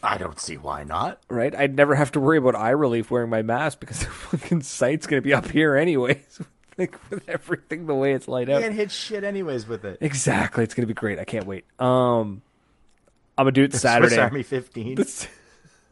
[0.09, 1.20] I don't see why not.
[1.28, 1.54] Right?
[1.54, 5.07] I'd never have to worry about eye relief wearing my mask because the fucking sight's
[5.07, 6.40] going to be up here anyways.
[6.78, 8.62] like with everything the way it's laid You out.
[8.62, 9.98] can't hit shit anyways with it.
[10.00, 10.62] Exactly.
[10.62, 11.18] It's going to be great.
[11.18, 11.64] I can't wait.
[11.80, 12.42] Um,
[13.38, 14.16] I'm gonna do it Swiss Saturday.
[14.18, 14.94] Army 15.
[14.94, 15.26] This-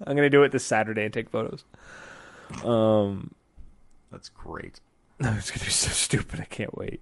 [0.07, 1.65] I'm gonna do it this Saturday and take photos.
[2.65, 3.35] Um,
[4.11, 4.81] That's great.
[5.19, 6.41] No, it's gonna be so stupid.
[6.41, 7.01] I can't wait.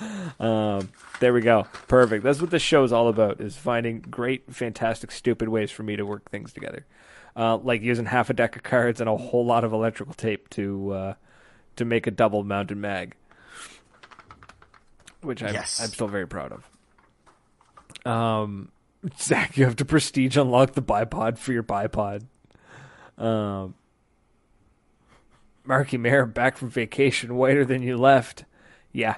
[0.40, 0.88] Um,
[1.18, 1.66] there we go.
[1.86, 2.24] Perfect.
[2.24, 5.96] That's what this show is all about: is finding great, fantastic, stupid ways for me
[5.96, 6.86] to work things together.
[7.36, 10.48] Uh, like using half a deck of cards and a whole lot of electrical tape
[10.50, 11.14] to uh,
[11.76, 13.14] to make a double mounted mag,
[15.20, 15.80] which I'm, Yes.
[15.80, 18.10] I'm still very proud of.
[18.10, 18.70] Um,
[19.18, 22.22] Zach, you have to prestige unlock the bipod for your bipod.
[23.18, 23.74] Um,
[25.64, 28.44] Marky Mayer back from vacation, whiter than you left.
[28.92, 29.16] Yeah.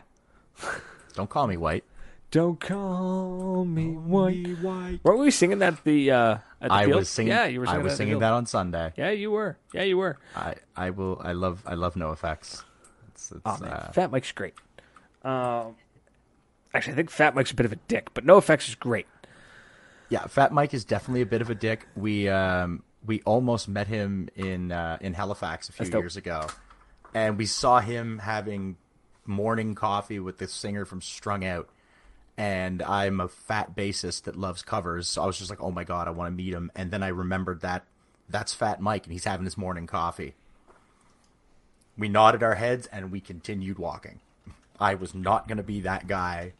[1.14, 1.84] Don't call me white.
[2.30, 4.46] Don't call me white.
[4.62, 5.00] white.
[5.02, 7.00] Weren't we singing that the uh at the I Guild?
[7.00, 7.32] was singing.
[7.32, 8.22] Yeah, you were I singing was that singing Guild.
[8.22, 8.92] that on Sunday.
[8.96, 9.58] Yeah, you were.
[9.74, 10.18] Yeah, you were.
[10.34, 11.20] I, I will.
[11.22, 11.62] I love.
[11.66, 12.62] I love NOFX.
[13.08, 14.54] It's, it's, Oh man, uh, Fat Mike's great.
[15.24, 15.76] Um,
[16.72, 19.06] actually, I think Fat Mike's a bit of a dick, but NOFX is great.
[20.08, 21.86] yeah, Fat Mike is definitely a bit of a dick.
[21.96, 26.46] We um we almost met him in uh, in Halifax a few years ago,
[27.12, 28.76] and we saw him having
[29.24, 31.68] morning coffee with the singer from Strung Out.
[32.36, 35.84] And I'm a fat bassist that loves covers, so I was just like, "Oh my
[35.84, 37.84] god, I want to meet him." And then I remembered that
[38.28, 40.34] that's Fat Mike, and he's having his morning coffee.
[41.96, 44.20] We nodded our heads and we continued walking.
[44.80, 46.54] I was not going to be that guy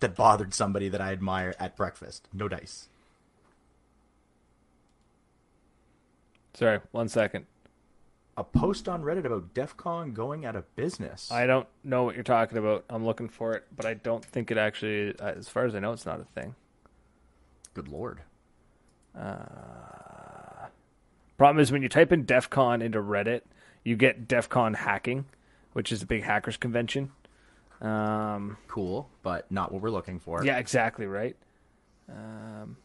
[0.00, 2.28] that bothered somebody that I admire at breakfast.
[2.32, 2.88] No dice.
[6.54, 7.46] Sorry, one second.
[8.36, 11.30] A post on Reddit about DEF CON going out of business.
[11.30, 12.84] I don't know what you're talking about.
[12.90, 15.16] I'm looking for it, but I don't think it actually.
[15.20, 16.56] uh, As far as I know, it's not a thing.
[17.74, 18.22] Good lord.
[21.36, 23.42] Problem is when you type in DEF CON into Reddit,
[23.84, 25.26] you get DEF CON hacking,
[25.72, 27.12] which is a big hackers convention.
[27.80, 30.44] Um, Cool, but not what we're looking for.
[30.44, 31.36] yeah, exactly right.
[32.08, 32.76] Um,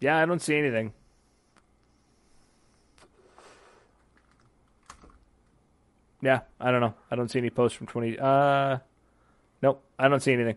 [0.00, 0.92] yeah, I don't see anything.
[6.24, 6.94] Yeah, I don't know.
[7.10, 8.18] I don't see any posts from 20.
[8.18, 8.78] Uh,
[9.60, 10.56] nope, I don't see anything.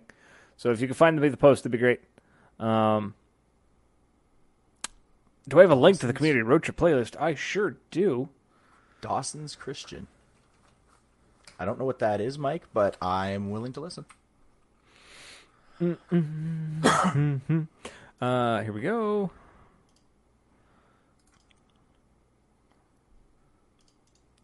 [0.55, 1.99] So if you can find me the post, that'd be great.
[2.57, 3.15] Um,
[5.45, 7.19] do I have a link to the community road trip playlist?
[7.19, 8.29] I sure do.
[9.01, 10.07] Dawson's Christian.
[11.59, 14.05] I don't know what that is, Mike, but I'm willing to listen.
[18.19, 19.29] Uh, here we go.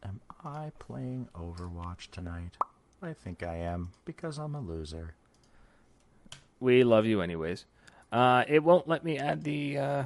[0.04, 2.58] Am I playing Overwatch tonight?
[3.02, 5.16] I think I am because I'm a loser.
[6.60, 7.66] We love you anyways.
[8.12, 9.78] Uh, it won't let me add the.
[9.78, 10.04] Uh,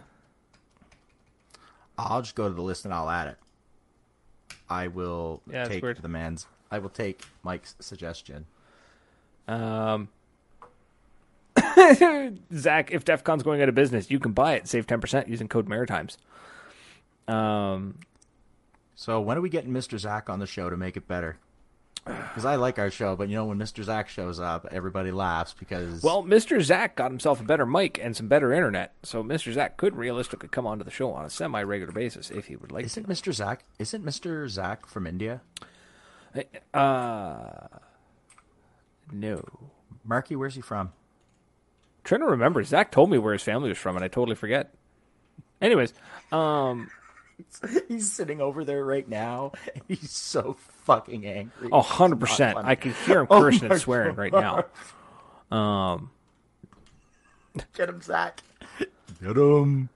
[1.97, 3.37] I'll just go to the list and I'll add it.
[4.69, 6.47] I will Yeah, take the man's.
[6.71, 8.45] I will take Mike's suggestion.
[9.47, 10.09] Um,
[12.53, 15.47] Zach, if DefCon's going out of business, you can buy it, save ten percent using
[15.47, 16.17] code Maritimes.
[17.27, 17.99] Um,
[18.97, 19.99] So when are we getting Mr.
[19.99, 21.37] Zach on the show to make it better?
[22.03, 23.83] Because I like our show, but you know when Mr.
[23.83, 26.61] Zach shows up, everybody laughs because well, Mr.
[26.61, 29.53] Zach got himself a better mic and some better internet, so Mr.
[29.53, 32.85] Zach could realistically come onto the show on a semi-regular basis if he would like
[32.85, 33.31] isn't Mr.
[33.31, 34.49] Zach isn't Mr.
[34.49, 35.41] Zach from India?
[36.33, 36.63] to.
[36.73, 37.67] Uh,
[39.11, 39.43] no.
[40.03, 40.91] Marky, where's he from?
[42.03, 42.63] trying to remember.
[42.63, 44.73] Zach told me where his family was from, and I totally forget.
[45.61, 45.93] Anyways,
[46.31, 46.89] um,
[47.87, 49.51] He's sitting over there right now.
[49.73, 51.69] And he's so fucking angry.
[51.71, 52.57] oh, 100 percent.
[52.57, 54.65] I can hear him Oh cursing my and swearing right now.
[55.51, 56.09] Um,
[57.73, 58.41] get him, Zach.
[59.21, 59.89] Get him.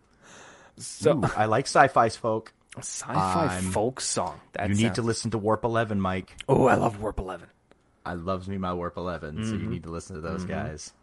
[0.77, 2.53] so Ooh, I like sci-fi's folk.
[2.77, 4.39] sci-fi I'm- folk song.
[4.53, 6.35] That you need to listen to Warp Eleven, Mike.
[6.47, 7.47] Oh, I love Warp Eleven.
[8.05, 9.69] I loves me my Warp 11, so you mm-hmm.
[9.69, 10.53] need to listen to those mm-hmm.
[10.53, 10.93] guys.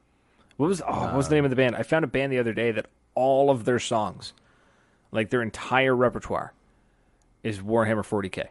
[0.56, 1.76] What was oh, what was the um, name of the band?
[1.76, 4.32] I found a band the other day that all of their songs,
[5.10, 6.52] like their entire repertoire,
[7.42, 8.48] is Warhammer 40k.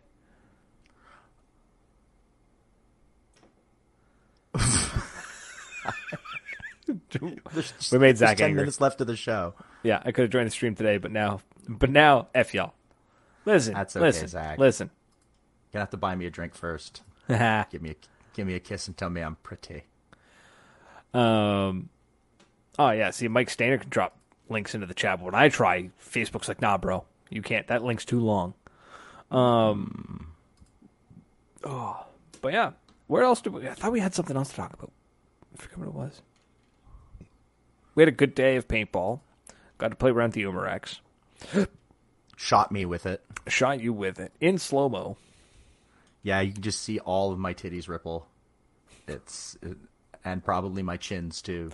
[7.91, 8.61] We made Zach ten angry.
[8.61, 9.53] minutes left of the show.
[9.83, 12.73] Yeah, I could have joined the stream today, but now, but now, f y'all.
[13.45, 14.57] Listen, That's okay, listen, Zach.
[14.57, 14.89] listen.
[14.89, 17.01] You're gonna have to buy me a drink first.
[17.29, 17.95] Give me a
[18.33, 19.83] give me a kiss and tell me I'm pretty.
[21.13, 21.89] Um.
[22.77, 24.16] oh yeah, see, Mike Stainer can drop
[24.49, 25.19] links into the chat.
[25.19, 27.67] But when I try, Facebook's like, nah, bro, you can't.
[27.67, 28.53] That link's too long.
[29.31, 30.31] Um.
[31.63, 32.05] Oh,
[32.41, 32.71] but yeah,
[33.07, 33.67] where else did we?
[33.67, 34.91] I thought we had something else to talk about.
[35.53, 36.21] I forget what it was.
[37.95, 39.21] We had a good day of paintball.
[39.77, 40.99] Got to play around the Umarex.
[42.35, 43.23] Shot me with it.
[43.47, 45.17] Shot you with it in slow mo.
[46.23, 48.27] Yeah, you can just see all of my titties ripple.
[49.07, 49.77] It's it,
[50.23, 51.71] and probably my chins too.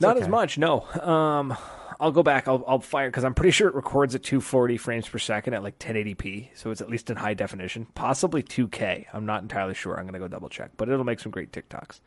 [0.00, 0.24] Not okay.
[0.24, 0.82] as much, no.
[0.82, 1.56] Um,
[2.00, 2.46] I'll go back.
[2.46, 5.62] I'll I'll fire because I'm pretty sure it records at 240 frames per second at
[5.62, 9.06] like 1080p, so it's at least in high definition, possibly 2K.
[9.12, 9.98] I'm not entirely sure.
[9.98, 12.00] I'm gonna go double check, but it'll make some great TikToks,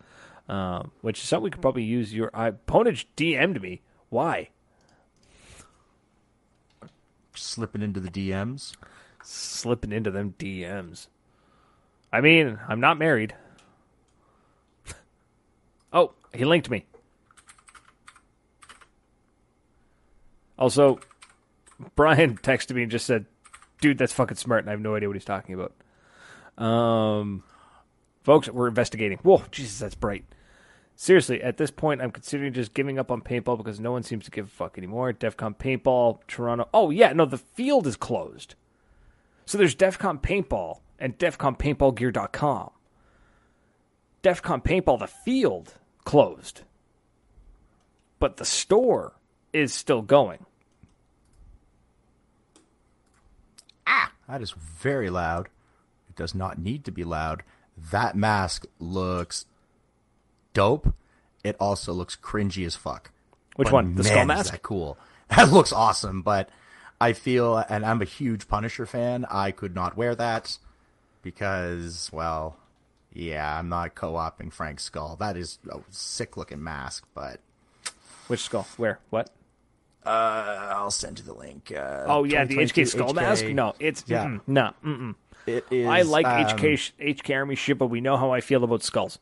[0.48, 2.14] um, which is something we could probably use.
[2.14, 3.82] Your I Ponage DM'd me.
[4.10, 4.50] Why?
[7.36, 8.76] Slipping into the DMs.
[9.24, 11.08] Slipping into them DMs.
[12.14, 13.36] I mean, I'm not married.
[15.94, 16.86] oh, he linked me.
[20.62, 21.00] Also,
[21.96, 23.26] Brian texted me and just said,
[23.82, 25.74] "Dude, that's fucking smart," and I have no idea what he's talking about.
[26.64, 27.44] Um,
[28.24, 29.18] folks, we're investigating.
[29.24, 30.24] Whoa, Jesus, that's bright.
[30.96, 34.26] Seriously, at this point, I'm considering just giving up on paintball because no one seems
[34.26, 35.12] to give a fuck anymore.
[35.12, 36.70] DEFCON paintball, Toronto.
[36.76, 38.54] Oh yeah, no, the field is closed.
[39.48, 42.70] So there's DEFCON paintball and DEFCON paintballgear.com.
[44.22, 45.74] DEFCON paintball, the field
[46.06, 46.62] closed,
[48.20, 49.16] but the store
[49.54, 50.46] is still going.
[53.88, 55.50] Ah, that is very loud.
[56.10, 57.44] It does not need to be loud.
[57.92, 59.46] That mask looks
[60.54, 60.94] dope.
[61.44, 63.12] It also looks cringy as fuck.
[63.58, 63.96] Which But one?
[63.96, 64.52] The man, skull mask?
[64.52, 64.98] That cool.
[65.32, 66.50] That looks awesome, but
[67.00, 69.26] I feel, and I'm a huge Punisher fan.
[69.32, 70.58] I could not wear that
[71.22, 72.58] because, well,
[73.14, 75.16] yeah, I'm not co-oping Frank's skull.
[75.16, 77.40] That is a sick looking mask, but
[78.28, 78.68] Which skull?
[78.76, 79.00] Where?
[79.10, 79.30] What?
[80.06, 81.72] Uh, I'll send you the link.
[81.76, 83.46] Uh, Oh yeah, the HK skull mask.
[83.46, 84.26] No, it's Yeah.
[84.26, 84.74] mm-mm, no.
[84.84, 85.16] Mm-mm.
[85.48, 85.88] It is.
[85.88, 88.84] I like um, HK sh- HK Army shit, but we know how I feel about
[88.84, 89.20] skulls.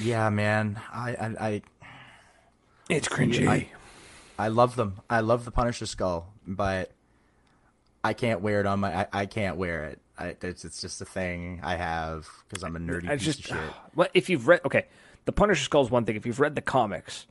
[0.00, 0.80] Yeah, man.
[0.92, 1.62] I I I,
[2.88, 3.68] It's I,
[4.38, 5.00] I love them.
[5.10, 6.92] I love the Punisher skull, but
[8.04, 9.00] I can't wear it on my.
[9.00, 10.00] I, I can't wear it.
[10.18, 13.40] I, it's it's just a thing I have because I'm a nerdy I piece just
[13.40, 13.72] of shit.
[13.94, 14.86] well, if you've read okay,
[15.24, 16.16] the Punisher skull is one thing.
[16.16, 17.26] If you've read the comics,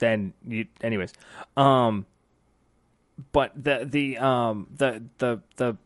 [0.00, 1.12] then you, anyways,
[1.56, 2.04] um,
[3.32, 5.76] but the the um the the the.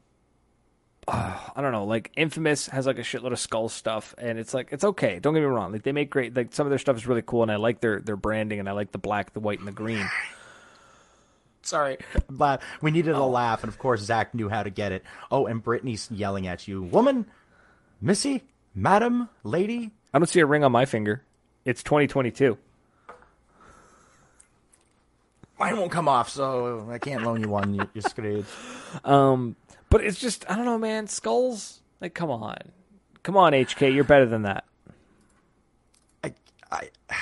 [1.06, 1.84] Uh, I don't know.
[1.84, 5.18] Like Infamous has like a shitload of skull stuff, and it's like it's okay.
[5.18, 5.70] Don't get me wrong.
[5.70, 6.34] Like they make great.
[6.34, 8.66] Like some of their stuff is really cool, and I like their their branding, and
[8.70, 10.08] I like the black, the white, and the green.
[11.60, 11.96] Sorry,
[12.30, 13.24] but we needed Oh.
[13.24, 15.02] a laugh, and of course Zach knew how to get it.
[15.30, 17.26] Oh, and Brittany's yelling at you, woman,
[18.00, 18.42] Missy,
[18.74, 19.90] madam, lady.
[20.12, 21.22] I don't see a ring on my finger.
[21.64, 22.58] It's 2022.
[25.58, 27.74] Mine won't come off, so I can't loan you one.
[27.74, 28.44] You- You're screwed.
[29.04, 29.56] Um,
[29.90, 31.06] but it's just I don't know, man.
[31.06, 32.56] Skulls, like, come on,
[33.22, 34.64] come on, HK, you're better than that.
[36.22, 36.34] I,
[36.70, 36.88] I,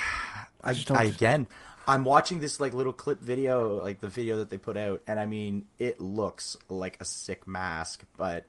[0.65, 1.47] I, just don't- I again,
[1.87, 5.21] I'm watching this like little clip video, like the video that they put out, and
[5.21, 8.47] I mean, it looks like a sick mask, but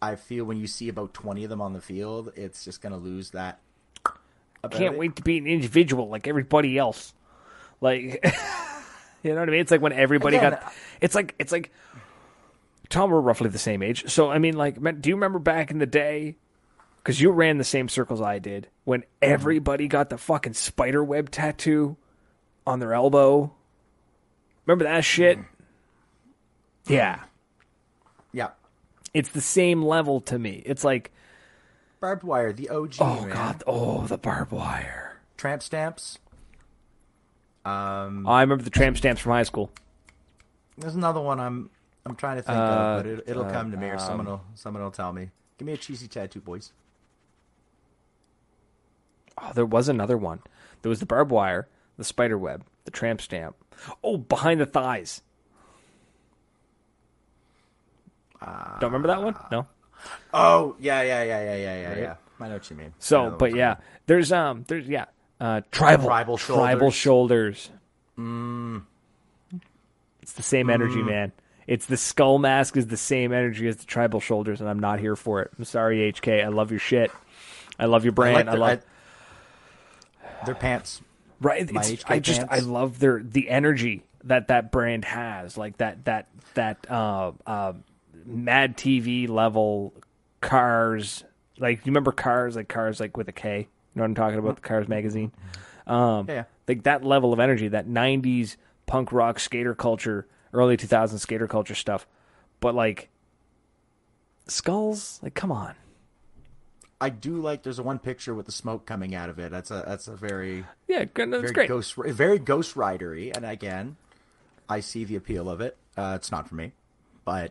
[0.00, 2.96] I feel when you see about 20 of them on the field, it's just gonna
[2.98, 3.58] lose that.
[4.62, 4.98] about Can't it.
[4.98, 7.14] wait to be an individual like everybody else.
[7.80, 8.24] Like,
[9.22, 9.60] you know what I mean?
[9.60, 10.72] It's like when everybody Again, got.
[11.00, 11.72] It's like it's like.
[12.88, 15.78] Tom, we're roughly the same age, so I mean, like, do you remember back in
[15.78, 16.36] the day?
[17.02, 21.30] Because you ran the same circles I did when everybody got the fucking spider web
[21.30, 21.96] tattoo
[22.66, 23.52] on their elbow.
[24.66, 25.38] Remember that shit?
[25.38, 26.92] Mm-hmm.
[26.92, 27.20] Yeah.
[28.32, 28.50] Yeah,
[29.12, 30.62] it's the same level to me.
[30.64, 31.12] It's like,
[32.00, 32.96] barbed wire, the OG.
[33.00, 33.30] oh man.
[33.30, 35.18] god, oh the barbed wire.
[35.36, 36.18] tramp stamps.
[37.64, 39.70] Um, I remember the tramp stamps from high school.
[40.76, 41.70] there's another one I'm
[42.04, 44.26] I'm trying to think Uh, of, but it, it'll uh, come to me, or someone
[44.26, 45.30] um, will someone will tell me.
[45.58, 46.72] Give me a cheesy tattoo, boys.
[49.38, 50.40] Oh, there was another one.
[50.82, 53.54] There was the barbed wire, the spider web, the tramp stamp.
[54.02, 55.22] Oh, behind the thighs.
[58.80, 59.36] Don't remember that one?
[59.52, 59.66] No.
[60.34, 62.14] Oh yeah, yeah, yeah, yeah, yeah, yeah, yeah.
[62.40, 62.92] I know what you mean.
[62.98, 65.04] So, but yeah, there's um, there's yeah,
[65.42, 67.56] uh, tribal, Tribal tribal shoulders.
[67.58, 67.70] shoulders.
[68.18, 68.82] Mm.
[70.22, 71.32] It's the same energy, man.
[71.66, 75.00] It's the skull mask is the same energy as the tribal shoulders, and I'm not
[75.00, 75.50] here for it.
[75.58, 76.44] I'm sorry, HK.
[76.44, 77.10] I love your shit.
[77.78, 78.34] I love your I brand.
[78.36, 78.78] like I, their, love
[80.22, 81.02] I- their pants.
[81.40, 81.70] right.
[82.06, 86.86] I just I love their the energy that that brand has, like that that that
[86.90, 87.72] uh, uh,
[88.24, 89.92] Mad TV level
[90.40, 91.24] cars.
[91.58, 93.68] Like you remember cars, like cars like with a K.
[93.94, 94.56] You know what I'm talking about?
[94.56, 95.32] The Cars magazine.
[95.86, 96.44] Um, Yeah, yeah.
[96.68, 101.74] like that level of energy, that '90s punk rock skater culture, early 2000s skater culture
[101.74, 102.06] stuff.
[102.60, 103.08] But like
[104.46, 105.74] skulls, like come on.
[107.00, 107.64] I do like.
[107.64, 109.50] There's a one picture with the smoke coming out of it.
[109.50, 111.68] That's a that's a very Yeah, that's very great.
[111.68, 113.36] ghost very Ghost Ridery.
[113.36, 113.96] And again,
[114.68, 115.76] I see the appeal of it.
[115.96, 116.72] Uh, it's not for me,
[117.24, 117.50] but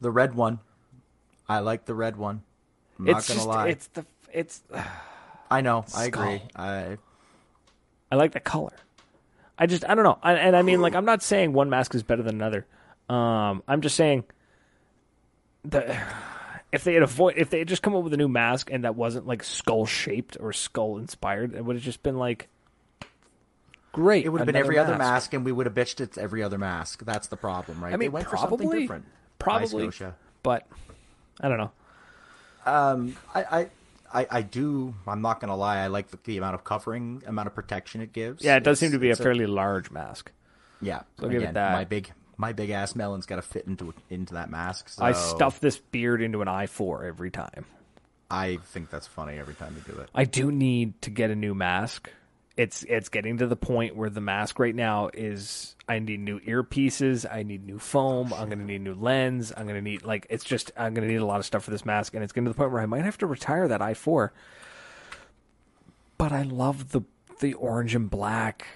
[0.00, 0.60] the red one,
[1.48, 2.42] I like the red one.
[2.98, 3.68] I'm not gonna just lie.
[3.68, 4.62] it's the it's.
[5.50, 5.84] I know.
[5.94, 6.42] I agree.
[6.54, 6.98] I
[8.12, 8.72] I like the color.
[9.58, 10.18] I just I don't know.
[10.22, 12.66] I, and I mean, like, I'm not saying one mask is better than another.
[13.08, 14.24] Um, I'm just saying
[15.64, 15.98] the
[16.72, 18.84] if they had avoid if they had just come up with a new mask and
[18.84, 22.48] that wasn't like skull shaped or skull inspired, it would have just been like
[23.92, 24.24] great.
[24.24, 26.58] It would have been every other mask, and we would have bitched it's every other
[26.58, 27.04] mask.
[27.04, 27.92] That's the problem, right?
[27.92, 29.04] I mean, they went for something different.
[29.38, 29.90] probably,
[30.42, 30.66] but
[31.40, 31.72] I don't know.
[32.66, 33.66] Um, I, I,
[34.12, 34.94] I, I do.
[35.06, 35.78] I'm not gonna lie.
[35.78, 38.42] I like the, the amount of covering, amount of protection it gives.
[38.44, 40.32] Yeah, it does It's- seem to be a fairly large mask.
[40.80, 41.02] yeah.
[41.18, 41.72] So I'll give it that.
[41.72, 44.88] My big, my big ass melon's got to fit into into that mask.
[44.88, 47.64] So I stuff this beard into an i4 every time.
[48.30, 50.08] I think that's funny every time you do it.
[50.14, 52.10] I do need to get a new mask.
[52.60, 56.40] It's it's getting to the point where the mask right now is I need new
[56.40, 60.44] earpieces, I need new foam, I'm gonna need new lens, I'm gonna need like it's
[60.44, 62.50] just I'm gonna need a lot of stuff for this mask, and it's getting to
[62.50, 64.34] the point where I might have to retire that i four.
[66.18, 67.00] But I love the
[67.38, 68.66] the orange and black,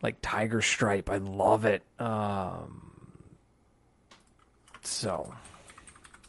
[0.00, 1.10] like tiger stripe.
[1.10, 1.82] I love it.
[1.98, 3.12] Um
[4.80, 5.34] so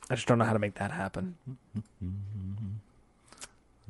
[0.09, 1.37] I just don't know how to make that happen.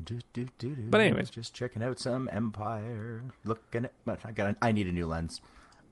[0.04, 0.88] Do, do, do, do.
[0.90, 1.30] But anyways.
[1.30, 3.24] just checking out some Empire.
[3.46, 4.56] Looking at, but I got.
[4.62, 5.42] I need a new lens.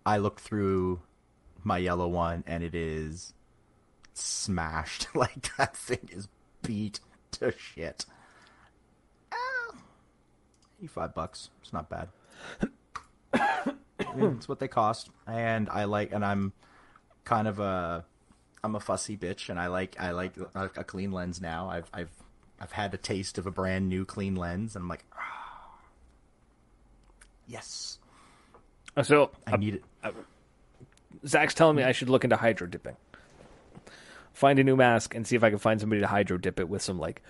[0.05, 1.01] I looked through
[1.63, 3.33] my yellow one, and it is
[4.13, 5.07] smashed.
[5.15, 6.27] like that thing is
[6.61, 6.99] beat
[7.31, 8.05] to shit.
[9.31, 9.75] Ah,
[10.79, 11.49] Eighty-five bucks.
[11.61, 12.09] It's not bad.
[14.15, 16.11] It's what they cost, and I like.
[16.11, 16.53] And I'm
[17.23, 18.05] kind of a.
[18.63, 19.95] I'm a fussy bitch, and I like.
[19.99, 21.69] I like a, a clean lens now.
[21.69, 21.89] I've.
[21.93, 22.11] I've.
[22.63, 25.69] I've had a taste of a brand new clean lens, and I'm like, ah,
[27.45, 27.99] yes,
[28.95, 29.83] uh, So I uh, need it.
[30.01, 30.11] Uh,
[31.27, 32.95] Zach's telling me I should look into hydro dipping.
[34.31, 36.69] Find a new mask and see if I can find somebody to hydro dip it
[36.69, 37.21] with some like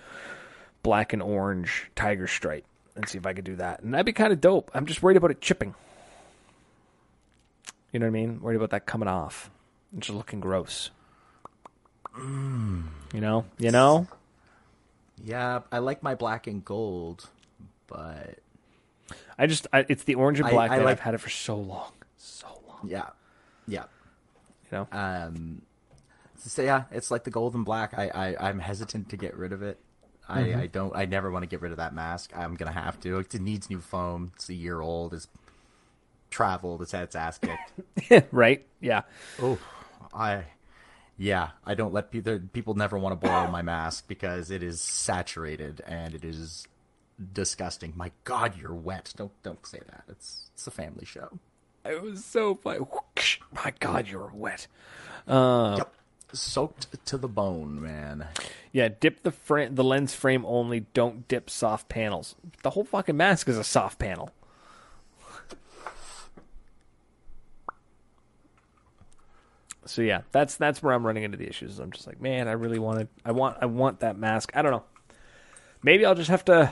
[0.84, 2.64] black and orange tiger stripe
[2.94, 3.82] and see if I could do that.
[3.82, 4.70] And that'd be kind of dope.
[4.72, 5.74] I'm just worried about it chipping.
[7.90, 8.40] You know what I mean?
[8.40, 9.50] Worried about that coming off
[9.92, 10.90] and just looking gross.
[12.16, 12.84] Mm.
[13.12, 13.46] You know?
[13.58, 14.06] You know?
[15.24, 17.28] Yeah, I like my black and gold,
[17.86, 18.38] but
[19.38, 21.18] I just I, it's the orange and I- black I that like- I've had it
[21.18, 21.92] for so long.
[22.16, 22.80] So long.
[22.84, 23.08] yeah,
[23.66, 23.84] yeah.
[24.70, 24.88] You know?
[24.92, 25.62] Um,
[26.38, 27.94] so yeah, it's like the gold and black.
[27.96, 29.78] I, I I'm hesitant to get rid of it.
[30.28, 30.60] I, Mm-hmm.
[30.60, 30.96] I don't.
[30.96, 32.32] I never want to get rid of that mask.
[32.36, 33.18] I'm gonna have to.
[33.18, 34.32] It needs new foam.
[34.36, 35.12] It's a year old.
[35.14, 35.28] It's
[36.30, 36.80] traveled.
[36.82, 38.32] It's had its ass kicked.
[38.32, 38.64] right?
[38.80, 39.02] Yeah.
[39.42, 39.58] oh,
[40.14, 40.44] I.
[41.16, 42.40] Yeah, I don't let people.
[42.52, 46.66] People never want to borrow my mask because it is saturated and it is
[47.32, 47.92] disgusting.
[47.96, 49.12] My God, you're wet.
[49.16, 50.04] Don't don't say that.
[50.08, 51.38] It's it's a family show.
[51.84, 52.80] It was so funny.
[53.54, 54.66] My God, you're wet.
[55.28, 55.94] Uh, Yep,
[56.32, 58.26] soaked to the bone, man.
[58.72, 60.80] Yeah, dip the frame, the lens frame only.
[60.94, 62.34] Don't dip soft panels.
[62.62, 64.30] The whole fucking mask is a soft panel.
[69.86, 71.78] So yeah, that's that's where I'm running into the issues.
[71.78, 74.52] I'm just like, man, I really wanted, I want, I want that mask.
[74.54, 74.84] I don't know.
[75.82, 76.70] Maybe I'll just have to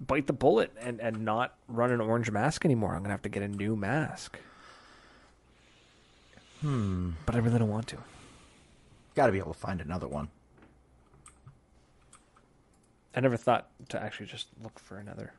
[0.00, 2.94] bite the bullet and and not run an orange mask anymore.
[2.94, 4.38] I'm gonna have to get a new mask.
[6.60, 7.10] Hmm.
[7.26, 7.98] But I really don't want to.
[9.14, 10.28] Got to be able to find another one.
[13.14, 15.34] I never thought to actually just look for another.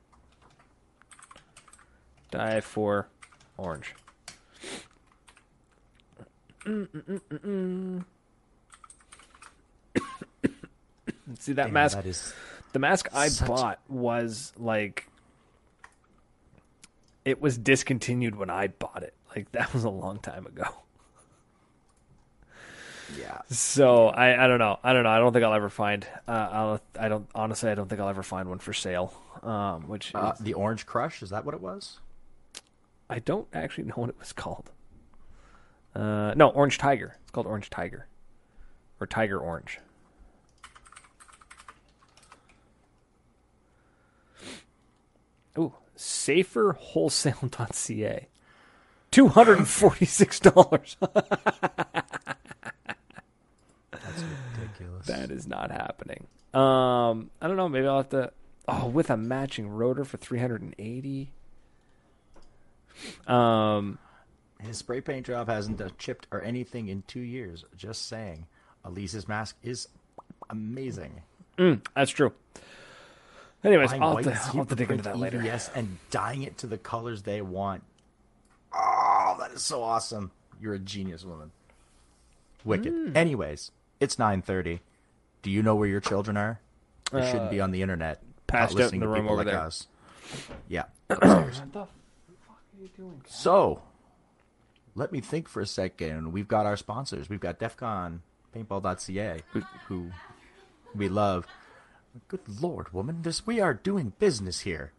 [2.30, 3.08] Die for
[3.58, 3.96] orange.
[11.40, 11.96] See that Damn, mask?
[11.98, 12.34] That is
[12.74, 15.08] The mask I such- bought was like
[17.26, 19.14] it was discontinued when I bought it.
[19.36, 20.66] Like that was a long time ago.
[23.18, 23.40] yeah.
[23.50, 24.78] So I, I don't know.
[24.84, 25.10] I don't know.
[25.10, 26.06] I don't think I'll ever find.
[26.28, 27.70] Uh, I'll, I don't honestly.
[27.72, 29.14] I don't think I'll ever find one for sale.
[29.42, 32.00] Um, which Uh, is, the Orange Crush is that what it was?
[33.10, 34.70] I don't actually know what it was called.
[35.96, 37.16] Uh, no, Orange Tiger.
[37.22, 38.08] It's called Orange Tiger,
[39.00, 39.80] or Tiger Orange.
[45.58, 48.28] Ooh, saferwholesale.ca.
[49.12, 50.98] Two hundred and forty-six dollars.
[51.02, 51.14] That's
[53.92, 55.06] ridiculous.
[55.06, 56.26] That is not happening.
[56.54, 57.70] Um, I don't know.
[57.70, 58.32] Maybe I'll have to.
[58.68, 61.30] Oh, with a matching rotor for three hundred and eighty.
[63.28, 64.00] Um,
[64.66, 67.66] His spray paint job hasn't uh, chipped or anything in two years.
[67.78, 68.48] Just saying.
[68.86, 69.88] Elise's mask is
[70.50, 71.22] amazing.
[71.96, 72.34] that's true.
[73.64, 75.42] Anyways, Buying I'll white have, to, I'll have to dig into that Superprint later.
[75.44, 77.84] Yes, and dyeing it to the colors they want.
[78.74, 80.32] Oh, that is so awesome.
[80.60, 81.52] You're a genius woman.
[82.66, 82.92] Wicked.
[82.94, 83.16] Hmm.
[83.18, 84.80] Anyways, it's 9:30.
[85.42, 86.60] Do you know where your children are?
[87.12, 88.18] They shouldn't be on the internet.
[88.18, 89.60] Uh, passed out in listening the room people over like there.
[89.62, 89.88] us.
[90.68, 90.84] Yeah.
[91.08, 91.90] What the fuck
[92.50, 93.22] are you doing?
[93.28, 93.82] So,
[94.96, 96.32] let me think for a second.
[96.32, 97.30] We've got our sponsors.
[97.30, 98.20] We've got DEFCON,
[98.56, 99.42] Paintball.ca,
[99.88, 100.12] who
[100.96, 101.48] we love.
[102.28, 104.92] Good lord, woman, this we are doing business here.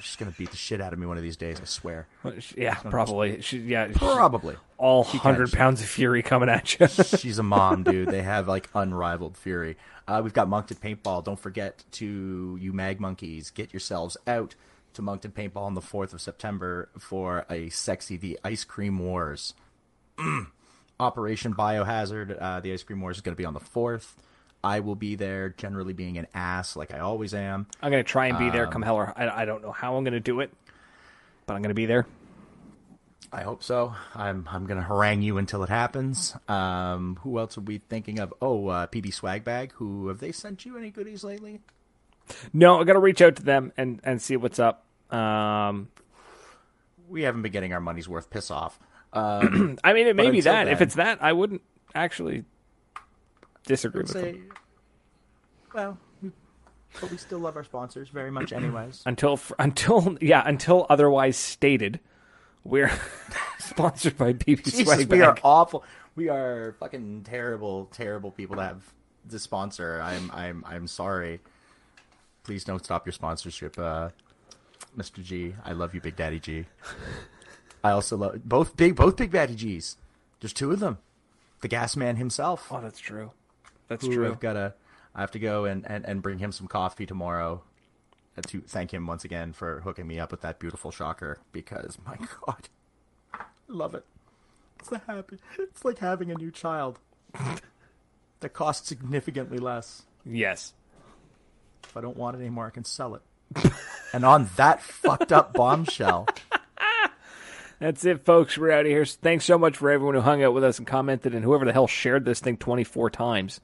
[0.00, 1.60] She's gonna beat the shit out of me one of these days.
[1.60, 2.08] I swear.
[2.56, 3.42] Yeah, probably.
[3.42, 4.56] She, yeah, Probably.
[4.78, 6.86] all hundred pounds of fury coming at you.
[6.88, 8.08] She's a mom, dude.
[8.08, 9.76] They have like unrivaled fury.
[10.08, 11.22] Uh, we've got Moncton Paintball.
[11.22, 14.54] Don't forget to you mag monkeys get yourselves out
[14.94, 19.54] to Moncton Paintball on the fourth of September for a sexy the Ice Cream Wars.
[21.00, 22.40] Operation Biohazard.
[22.40, 24.16] Uh, the Ice Cream Wars is going to be on the fourth.
[24.62, 27.66] I will be there, generally being an ass like I always am.
[27.80, 29.96] I'm gonna try and be there Um, come hell or I, I don't know how
[29.96, 30.52] I'm gonna do it,
[31.46, 32.06] but I'm gonna be there.
[33.32, 33.94] I hope so.
[34.14, 36.36] I'm I'm gonna harangue you until it happens.
[36.46, 38.34] Um, who else are we thinking of?
[38.42, 39.72] Oh, uh, PB Swag Bag.
[39.74, 41.60] Who have they sent you any goodies lately?
[42.52, 44.84] No, I gotta reach out to them and and see what's up.
[45.10, 45.88] Um,
[47.08, 48.30] we haven't been getting our money's worth.
[48.30, 48.78] Piss off.
[49.12, 50.68] Um, I mean, it may be until that.
[50.68, 51.62] If it's that, I wouldn't
[51.96, 52.44] actually
[53.66, 54.52] disagree with say, them
[55.74, 56.30] well, we,
[57.00, 59.02] but we still love our sponsors very much, anyways.
[59.06, 61.98] until until yeah until otherwise stated.
[62.62, 62.92] We're
[63.58, 65.82] sponsored by BB Jesus, Swag we are awful.
[66.14, 68.92] We are fucking terrible, terrible people to have
[69.26, 70.00] the sponsor.
[70.02, 71.40] I'm, I'm, I'm sorry.
[72.42, 74.10] Please don't stop your sponsorship, uh,
[74.96, 75.22] Mr.
[75.22, 75.54] G.
[75.64, 76.66] I love you, Big Daddy G.
[77.84, 79.96] I also love both big, both Big Daddy G's.
[80.40, 80.98] There's two of them.
[81.60, 82.68] The Gas Man himself.
[82.70, 83.32] Oh, that's true.
[83.88, 84.26] That's who true.
[84.30, 84.74] I've gotta,
[85.14, 87.62] I have to go and, and, and bring him some coffee tomorrow.
[88.36, 91.98] uh, To thank him once again for hooking me up with that beautiful shocker because
[92.06, 92.16] my
[92.46, 92.68] God,
[93.34, 94.04] I love it.
[94.78, 95.38] It's the happy.
[95.58, 96.98] It's like having a new child.
[98.40, 100.02] that costs significantly less.
[100.24, 100.72] Yes.
[101.90, 103.22] If I don't want it anymore, I can sell it.
[104.12, 106.28] and on that fucked up bombshell,
[107.80, 108.56] That's it, folks.
[108.56, 109.04] We're out of here.
[109.04, 111.72] Thanks so much for everyone who hung out with us and commented, and whoever the
[111.72, 113.60] hell shared this thing 24 times.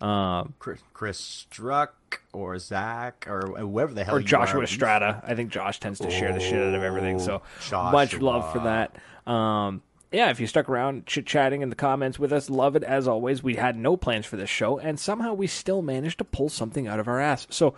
[0.00, 5.22] Um, Chris, Chris Struck or Zach or whoever the hell or Joshua are, Estrada.
[5.26, 7.18] I think Josh tends to share the shit out of everything.
[7.18, 8.96] So Oh, much love for that.
[9.30, 12.84] Um, yeah, if you stuck around chit chatting in the comments with us, love it
[12.84, 13.42] as always.
[13.42, 16.86] We had no plans for this show, and somehow we still managed to pull something
[16.86, 17.46] out of our ass.
[17.50, 17.74] So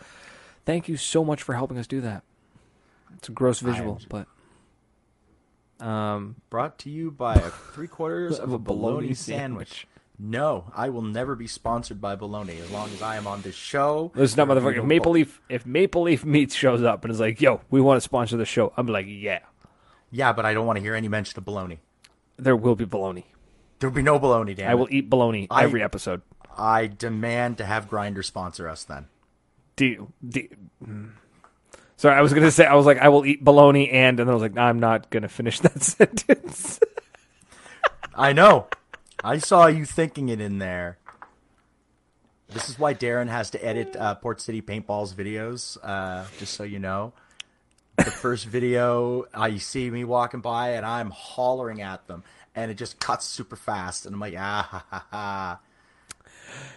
[0.65, 2.23] thank you so much for helping us do that.
[3.17, 4.27] It's a gross visual, but
[5.81, 7.41] um, Brought to you by a
[7.73, 9.87] three quarters of a bologna sandwich.
[10.21, 13.55] No, I will never be sponsored by bologna as long as I am on this
[13.55, 14.11] show.
[14.17, 14.85] listen up, We motherfucker.
[14.85, 18.01] Maple Leaf, if Maple Leaf Meats shows up and is like, "Yo, we want to
[18.01, 19.41] sponsor the show," I'm like, "Yeah."
[20.11, 21.79] Yeah, but I don't want to hear any mention of bologna.
[22.39, 23.25] There will be baloney.
[23.79, 24.71] There'll be no baloney, Dan.
[24.71, 26.23] I will eat baloney I- every episode.
[26.57, 29.07] I demand to have Grinder sponsor us then.
[29.77, 31.11] Do you, do you- mm.
[31.97, 34.29] Sorry, I was gonna say I was like I will eat baloney and and then
[34.29, 36.79] I was like I'm not gonna finish that sentence.
[38.15, 38.67] I know.
[39.23, 40.99] I saw you thinking it in there.
[42.49, 46.63] This is why Darren has to edit uh, Port City Paintball's videos, uh, just so
[46.63, 47.13] you know.
[47.99, 52.23] The first video, uh, you see me walking by and I'm hollering at them,
[52.55, 55.61] and it just cuts super fast, and I'm like, ah, ha, ha, ha.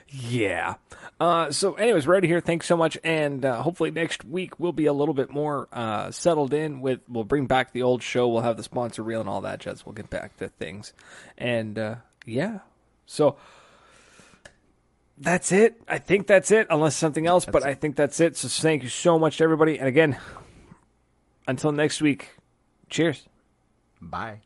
[0.09, 0.75] yeah.
[1.19, 2.41] Uh, so, anyways, we're out of here.
[2.41, 6.09] Thanks so much, and uh, hopefully next week we'll be a little bit more uh,
[6.09, 6.81] settled in.
[6.81, 8.27] With we'll bring back the old show.
[8.27, 9.85] We'll have the sponsor reel and all that jazz.
[9.85, 10.93] We'll get back to things,
[11.37, 11.95] and uh,
[12.25, 12.59] yeah.
[13.05, 13.35] So
[15.19, 15.79] that's it.
[15.87, 17.45] I think that's it, unless something else.
[17.45, 18.37] but I think that's it.
[18.37, 20.17] So thank you so much to everybody, and again,
[21.51, 22.29] until next week.
[22.89, 23.27] Cheers.
[24.01, 24.41] Bye.